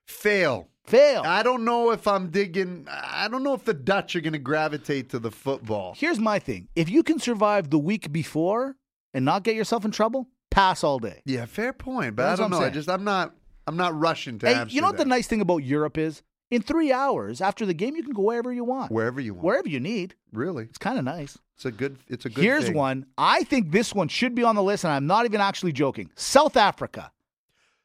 Fail. 0.06 0.68
Fail. 0.86 1.22
I 1.26 1.44
don't 1.44 1.65
know 1.65 1.92
if 1.92 2.08
I'm 2.08 2.30
digging. 2.32 2.88
I 2.89 3.28
don't 3.30 3.44
know 3.44 3.54
if 3.54 3.63
the 3.63 3.74
Dutch 3.76 4.15
are 4.15 4.22
going 4.22 4.34
to 4.34 4.39
gravitate 4.39 5.10
to 5.10 5.20
the 5.20 5.30
football. 5.30 5.94
Here's 5.96 6.20
my 6.20 6.39
thing. 6.39 6.68
If 6.76 6.89
you 6.89 7.04
can 7.04 7.20
survive 7.20 7.70
the 7.70 7.78
week 7.78 8.12
before 8.12 8.76
and 9.13 9.24
not 9.24 9.44
get 9.44 9.56
yourself 9.56 9.86
in 9.86 9.92
trouble, 9.92 10.28
pass 10.60 10.84
all 10.84 11.00
day. 11.00 11.22
Yeah, 11.26 11.45
fair 11.45 11.74
point. 11.74 12.15
But 12.15 12.24
That's 12.24 12.39
I 12.39 12.43
what 12.43 12.50
don't 12.50 12.54
I'm 12.54 12.60
know. 12.60 12.65
I 12.65 12.69
saying. 12.69 12.74
just 12.74 12.89
I'm 12.89 13.04
not 13.04 13.34
I'm 13.67 13.78
not 13.78 13.98
rushing 14.00 14.39
to 14.39 14.48
Hey, 14.48 14.54
Amsterdam. 14.54 14.76
you 14.76 14.82
know 14.82 14.88
what 14.88 14.98
the 14.98 15.06
nice 15.06 15.28
thing 15.28 15.41
about 15.41 15.58
Europe 15.58 15.98
is? 15.98 16.24
In 16.52 16.63
three 16.63 16.91
hours 16.91 17.41
after 17.41 17.63
the 17.65 17.76
game, 17.76 17.95
you 17.95 18.02
can 18.02 18.13
go 18.13 18.24
wherever 18.24 18.52
you 18.52 18.63
want. 18.63 18.91
wherever 18.91 19.22
you 19.22 19.36
want. 19.36 19.45
Wherever 19.45 19.69
you 19.69 19.80
need. 19.80 20.15
Really, 20.34 20.63
It's 20.63 20.80
kind 20.80 20.98
of 20.98 21.06
nice. 21.06 21.38
it's 21.56 21.65
a 21.65 21.72
good. 21.72 21.98
It's 22.08 22.26
a 22.26 22.30
good. 22.30 22.43
Here's 22.43 22.65
thing. 22.65 22.74
one. 22.74 23.06
I 23.19 23.43
think 23.43 23.72
this 23.72 23.93
one 23.93 24.08
should 24.08 24.34
be 24.34 24.43
on 24.43 24.56
the 24.56 24.63
list, 24.63 24.84
and 24.84 24.91
I'm 24.91 25.06
not 25.06 25.26
even 25.26 25.41
actually 25.41 25.74
joking. 25.74 26.10
South 26.15 26.58
Africa. 26.58 27.12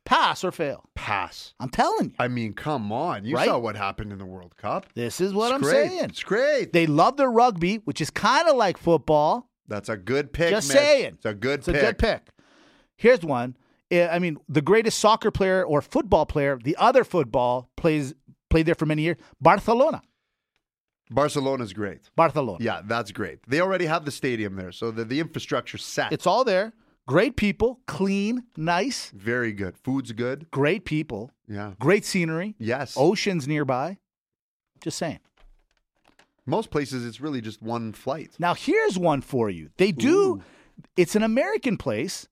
Pass 0.06 0.44
or 0.44 0.52
fail? 0.52 0.84
Pass. 0.94 1.54
I'm 1.60 1.70
telling 1.70 2.06
you. 2.10 2.14
I 2.18 2.28
mean, 2.28 2.52
come 2.54 2.90
on. 2.92 3.24
You 3.24 3.36
Right? 3.36 3.46
saw 3.48 3.58
what 3.58 3.74
happened 3.76 4.12
in 4.12 4.18
the 4.18 4.26
World 4.26 4.54
Cup. 4.56 4.86
This 4.94 5.18
is 5.20 5.32
what 5.32 5.46
It's 5.46 5.54
I'm 5.54 5.60
great. 5.62 5.88
saying. 5.90 6.04
It's 6.10 6.22
great. 6.22 6.72
They 6.74 6.86
love 6.86 7.16
their 7.16 7.30
rugby, 7.30 7.76
which 7.84 8.00
is 8.02 8.10
kind 8.10 8.46
of 8.48 8.56
like 8.56 8.76
football. 8.76 9.48
That's 9.68 9.88
a 9.88 9.96
good 9.96 10.32
pick. 10.34 10.50
Just 10.50 10.68
Mitch. 10.68 10.76
saying. 10.76 11.14
It's 11.14 11.24
a 11.24 11.32
good 11.34 11.60
It's 11.60 11.66
pick. 11.68 11.76
a 11.76 11.80
good 11.80 11.98
pick. 11.98 12.28
Here's 13.04 13.20
one. 13.22 13.54
I 13.92 14.18
mean, 14.18 14.38
the 14.48 14.62
greatest 14.62 14.98
soccer 14.98 15.30
player 15.30 15.62
or 15.62 15.82
football 15.82 16.24
player, 16.24 16.58
the 16.58 16.74
other 16.78 17.04
football 17.04 17.68
plays 17.76 18.14
played 18.48 18.64
there 18.64 18.74
for 18.74 18.86
many 18.86 19.02
years. 19.02 19.18
Barcelona. 19.42 20.00
Barcelona's 21.10 21.74
great. 21.74 22.08
Barcelona. 22.16 22.64
Yeah, 22.64 22.80
that's 22.82 23.12
great. 23.12 23.40
They 23.46 23.60
already 23.60 23.84
have 23.84 24.06
the 24.06 24.10
stadium 24.10 24.56
there, 24.56 24.72
so 24.72 24.90
the, 24.90 25.04
the 25.04 25.20
infrastructure's 25.20 25.84
set. 25.84 26.14
It's 26.14 26.26
all 26.26 26.44
there. 26.44 26.72
Great 27.06 27.36
people, 27.36 27.80
clean, 27.86 28.44
nice, 28.56 29.10
very 29.14 29.52
good. 29.52 29.76
Food's 29.76 30.12
good. 30.12 30.50
great 30.50 30.86
people, 30.86 31.30
Yeah. 31.46 31.74
great 31.78 32.06
scenery, 32.06 32.54
Yes. 32.58 32.94
oceans 32.96 33.46
nearby. 33.46 33.98
Just 34.80 34.96
saying. 34.96 35.20
Most 36.46 36.70
places, 36.70 37.04
it's 37.04 37.20
really 37.20 37.42
just 37.42 37.60
one 37.60 37.92
flight. 37.92 38.30
Now 38.38 38.54
here's 38.54 38.98
one 38.98 39.20
for 39.20 39.50
you. 39.50 39.68
They 39.76 39.92
do. 39.92 40.42
It's 40.96 41.14
an 41.14 41.22
American 41.22 41.76
place. 41.76 42.28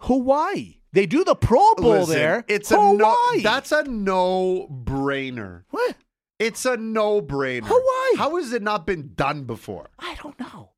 Hawaii. 0.00 0.76
They 0.92 1.06
do 1.06 1.24
the 1.24 1.34
Pro 1.34 1.74
Bowl 1.74 1.90
Listen, 2.00 2.14
there. 2.14 2.44
It's 2.48 2.70
Hawaii. 2.70 2.94
a 2.94 2.98
no. 2.98 3.42
That's 3.42 3.72
a 3.72 3.82
no 3.84 4.66
brainer. 4.70 5.64
what? 5.70 5.96
It's 6.38 6.64
a 6.64 6.76
no 6.76 7.20
brainer. 7.22 7.64
Hawaii. 7.66 8.16
How 8.18 8.36
has 8.36 8.52
it 8.52 8.62
not 8.62 8.86
been 8.86 9.12
done 9.14 9.44
before? 9.44 9.88
I 9.98 10.16
don't 10.22 10.38
know. 10.38 10.70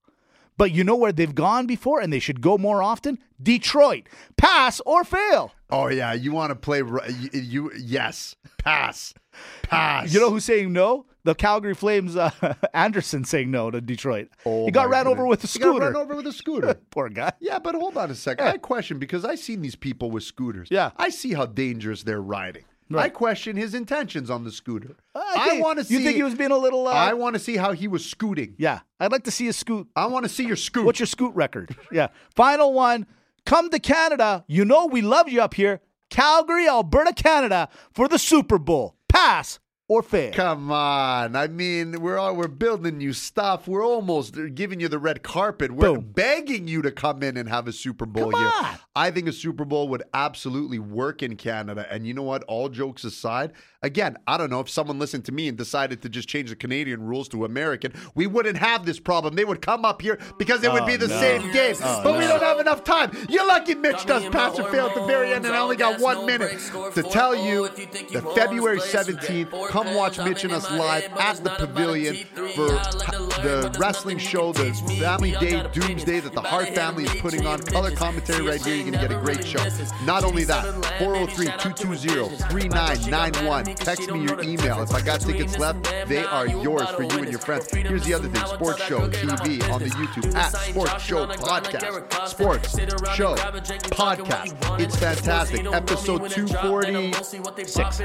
But 0.56 0.72
you 0.72 0.82
know 0.82 0.96
where 0.96 1.12
they've 1.12 1.34
gone 1.34 1.66
before, 1.66 2.00
and 2.00 2.12
they 2.12 2.18
should 2.18 2.40
go 2.40 2.58
more 2.58 2.82
often. 2.82 3.18
Detroit. 3.40 4.08
Pass 4.36 4.80
or 4.84 5.04
fail. 5.04 5.52
Oh 5.70 5.86
yeah, 5.88 6.12
you 6.14 6.32
want 6.32 6.50
to 6.50 6.56
play? 6.56 6.78
You, 6.78 7.30
you 7.32 7.72
yes, 7.78 8.34
pass, 8.58 9.14
pass. 9.62 10.12
You 10.12 10.18
know 10.18 10.30
who's 10.30 10.44
saying 10.44 10.72
no? 10.72 11.06
The 11.28 11.34
Calgary 11.34 11.74
Flames. 11.74 12.16
Uh, 12.16 12.30
Andersson 12.72 13.22
saying 13.22 13.50
no 13.50 13.70
to 13.70 13.82
Detroit. 13.82 14.30
Oh, 14.46 14.64
he 14.64 14.70
got 14.70 14.88
ran 14.88 15.06
over 15.06 15.26
with 15.26 15.44
a 15.44 15.46
scooter. 15.46 15.72
He 15.74 15.78
got 15.78 15.92
run 15.92 15.96
over 15.96 16.16
with 16.16 16.26
a 16.26 16.32
scooter. 16.32 16.72
Poor 16.90 17.10
guy. 17.10 17.32
yeah, 17.38 17.58
but 17.58 17.74
hold 17.74 17.98
on 17.98 18.10
a 18.10 18.14
second. 18.14 18.46
I 18.46 18.56
question 18.56 18.98
because 18.98 19.26
I 19.26 19.34
seen 19.34 19.60
these 19.60 19.76
people 19.76 20.10
with 20.10 20.22
scooters. 20.22 20.68
Yeah. 20.70 20.92
I 20.96 21.10
see 21.10 21.34
how 21.34 21.44
dangerous 21.44 22.02
they're 22.02 22.22
riding. 22.22 22.64
I 22.96 23.10
question 23.10 23.56
his 23.58 23.74
intentions 23.74 24.30
on 24.30 24.44
the 24.44 24.50
scooter. 24.50 24.96
I, 25.14 25.50
think- 25.50 25.62
want 25.62 25.78
to 25.80 25.84
see. 25.84 25.98
You 25.98 26.00
think 26.00 26.16
he 26.16 26.22
was 26.22 26.34
being 26.34 26.50
a 26.50 26.56
little? 26.56 26.88
Uh, 26.88 26.92
I 26.92 27.12
want 27.12 27.34
to 27.34 27.38
see 27.38 27.58
how 27.58 27.72
he 27.72 27.88
was 27.88 28.06
scooting. 28.06 28.54
yeah, 28.56 28.80
I'd 28.98 29.12
like 29.12 29.24
to 29.24 29.30
see 29.30 29.48
a 29.48 29.52
scoot. 29.52 29.86
I 29.94 30.06
want 30.06 30.24
to 30.24 30.30
see 30.30 30.46
your 30.46 30.56
scoot. 30.56 30.86
What's 30.86 30.98
your 30.98 31.06
scoot 31.06 31.34
record? 31.34 31.76
yeah. 31.92 32.06
Final 32.34 32.72
one. 32.72 33.06
Come 33.44 33.68
to 33.68 33.78
Canada. 33.78 34.46
You 34.48 34.64
know 34.64 34.86
we 34.86 35.02
love 35.02 35.28
you 35.28 35.42
up 35.42 35.52
here. 35.52 35.82
Calgary, 36.08 36.66
Alberta, 36.66 37.12
Canada 37.12 37.68
for 37.92 38.08
the 38.08 38.18
Super 38.18 38.58
Bowl. 38.58 38.96
Pass 39.10 39.58
or 39.88 40.02
fair? 40.02 40.30
Come 40.32 40.70
on. 40.70 41.34
I 41.34 41.48
mean, 41.48 42.02
we're 42.02 42.18
all, 42.18 42.36
we're 42.36 42.46
building 42.46 42.98
new 42.98 43.14
stuff. 43.14 43.66
We're 43.66 43.84
almost 43.84 44.36
giving 44.54 44.80
you 44.80 44.88
the 44.88 44.98
red 44.98 45.22
carpet. 45.22 45.72
We're 45.72 45.94
Boom. 45.94 46.12
begging 46.12 46.68
you 46.68 46.82
to 46.82 46.92
come 46.92 47.22
in 47.22 47.38
and 47.38 47.48
have 47.48 47.66
a 47.66 47.72
Super 47.72 48.04
Bowl 48.04 48.30
Come 48.30 48.40
here. 48.40 48.52
on. 48.54 48.78
I 48.94 49.10
think 49.10 49.28
a 49.28 49.32
Super 49.32 49.64
Bowl 49.64 49.88
would 49.88 50.02
absolutely 50.12 50.78
work 50.78 51.22
in 51.22 51.36
Canada. 51.36 51.86
And 51.90 52.06
you 52.06 52.12
know 52.12 52.22
what? 52.22 52.42
All 52.44 52.68
jokes 52.68 53.04
aside, 53.04 53.52
again, 53.82 54.16
I 54.26 54.36
don't 54.36 54.50
know 54.50 54.60
if 54.60 54.68
someone 54.68 54.98
listened 54.98 55.24
to 55.26 55.32
me 55.32 55.48
and 55.48 55.56
decided 55.56 56.02
to 56.02 56.08
just 56.08 56.28
change 56.28 56.50
the 56.50 56.56
Canadian 56.56 57.02
rules 57.02 57.28
to 57.28 57.44
American, 57.44 57.92
we 58.14 58.26
wouldn't 58.26 58.58
have 58.58 58.84
this 58.84 59.00
problem. 59.00 59.36
They 59.36 59.44
would 59.44 59.62
come 59.62 59.84
up 59.84 60.02
here 60.02 60.18
because 60.36 60.62
it 60.64 60.72
would 60.72 60.84
be 60.84 60.94
oh, 60.94 60.98
the 60.98 61.08
no. 61.08 61.20
same 61.20 61.42
oh, 61.48 61.52
game. 61.52 61.76
Oh, 61.82 62.00
but 62.04 62.18
we 62.18 62.26
don't 62.26 62.42
have 62.42 62.60
enough 62.60 62.84
time. 62.84 63.12
You're 63.28 63.46
lucky 63.46 63.74
Mitch 63.74 64.04
does 64.04 64.24
me 64.24 64.30
pass 64.30 64.58
or 64.58 64.70
fail 64.70 64.86
at 64.86 64.94
the 64.94 65.06
very 65.06 65.32
end, 65.32 65.46
and 65.46 65.54
I 65.54 65.60
only 65.60 65.76
got 65.76 66.00
one 66.00 66.26
minute 66.26 66.58
to 66.94 67.02
tell 67.02 67.34
you 67.34 67.66
four. 67.66 67.68
If 67.68 67.78
you 67.78 67.86
think 67.86 68.12
you 68.12 68.20
that 68.20 68.34
February 68.34 68.78
this 68.78 68.90
place, 68.90 69.08
you 69.08 69.14
17th, 69.14 69.38
get 69.38 69.50
four 69.50 69.68
come 69.84 69.94
watch. 69.94 70.18
Mitch 70.18 70.44
and 70.44 70.52
us 70.52 70.64
been 70.64 70.72
in 70.72 70.78
my 70.78 70.84
live 70.84 71.04
at 71.04 71.10
the 71.12 71.18
not 71.18 71.40
about 71.40 71.60
a 71.60 71.66
pavilion 71.66 72.14
for 72.54 72.68
Yeah, 72.68 72.82
I 72.84 72.90
like 72.90 73.10
to 73.10 73.18
learn, 73.18 73.72
the 73.72 73.76
wrestling 73.78 74.18
show, 74.18 74.52
the. 74.52 74.72
Family 74.98 75.32
Day. 75.32 75.62
Doomsday 75.72 76.20
that 76.20 76.32
the 76.32 76.40
Hart 76.40 76.68
family 76.70 77.04
is 77.04 77.14
putting 77.20 77.46
on. 77.46 77.60
Color 77.60 77.90
commentary 77.92 78.46
right 78.46 78.64
here. 78.64 78.74
You're 78.74 78.90
going 78.90 79.00
to 79.00 79.08
get 79.08 79.16
a 79.16 79.20
great 79.20 79.46
show. 79.46 79.64
Not 80.04 80.24
only 80.24 80.44
that, 80.44 80.64
oh 80.64 80.82
Shout 80.82 81.02
out 81.16 81.28
to 81.30 81.36
403 81.36 81.44
the 81.46 81.52
220 81.52 82.08
bitches. 82.08 82.50
3991. 82.50 83.64
Text 83.76 84.10
me 84.10 84.22
your 84.22 84.42
email. 84.42 84.82
If 84.82 84.92
I 84.94 85.00
got 85.00 85.20
tickets 85.20 85.58
left, 85.58 85.84
they 86.08 86.24
are 86.24 86.46
yours 86.46 86.88
for 86.90 87.02
you 87.02 87.18
and 87.18 87.30
your 87.30 87.40
friends. 87.40 87.70
Here's 87.70 88.04
the 88.04 88.14
other 88.14 88.28
thing 88.28 88.44
Sports 88.46 88.82
Show 88.84 89.08
TV 89.08 89.68
on 89.70 89.82
the 89.82 89.90
YouTube 89.90 90.34
at 90.34 90.50
Sports 90.50 91.02
Show 91.02 91.26
Podcast. 91.26 92.28
Sports 92.28 92.78
Show 93.14 93.34
Podcast. 93.36 94.80
It's 94.80 94.96
fantastic. 94.96 95.66
Episode 95.66 96.30
246. 96.30 98.02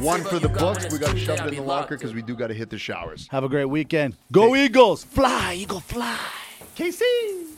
One 0.00 0.22
for 0.22 0.38
the 0.38 0.48
books. 0.48 0.90
We 0.92 0.98
got 0.98 1.09
to 1.10 1.18
shove 1.18 1.40
it 1.40 1.48
in 1.48 1.54
the 1.56 1.62
locker 1.62 1.96
because 1.96 2.14
we 2.14 2.22
do 2.22 2.34
got 2.34 2.48
to 2.48 2.54
hit 2.54 2.70
the 2.70 2.78
showers. 2.78 3.28
Have 3.30 3.44
a 3.44 3.48
great 3.48 3.66
weekend. 3.66 4.16
Go 4.32 4.54
Eagles! 4.54 5.04
Fly, 5.04 5.54
Eagle, 5.54 5.80
fly. 5.80 6.18
KC. 6.76 7.49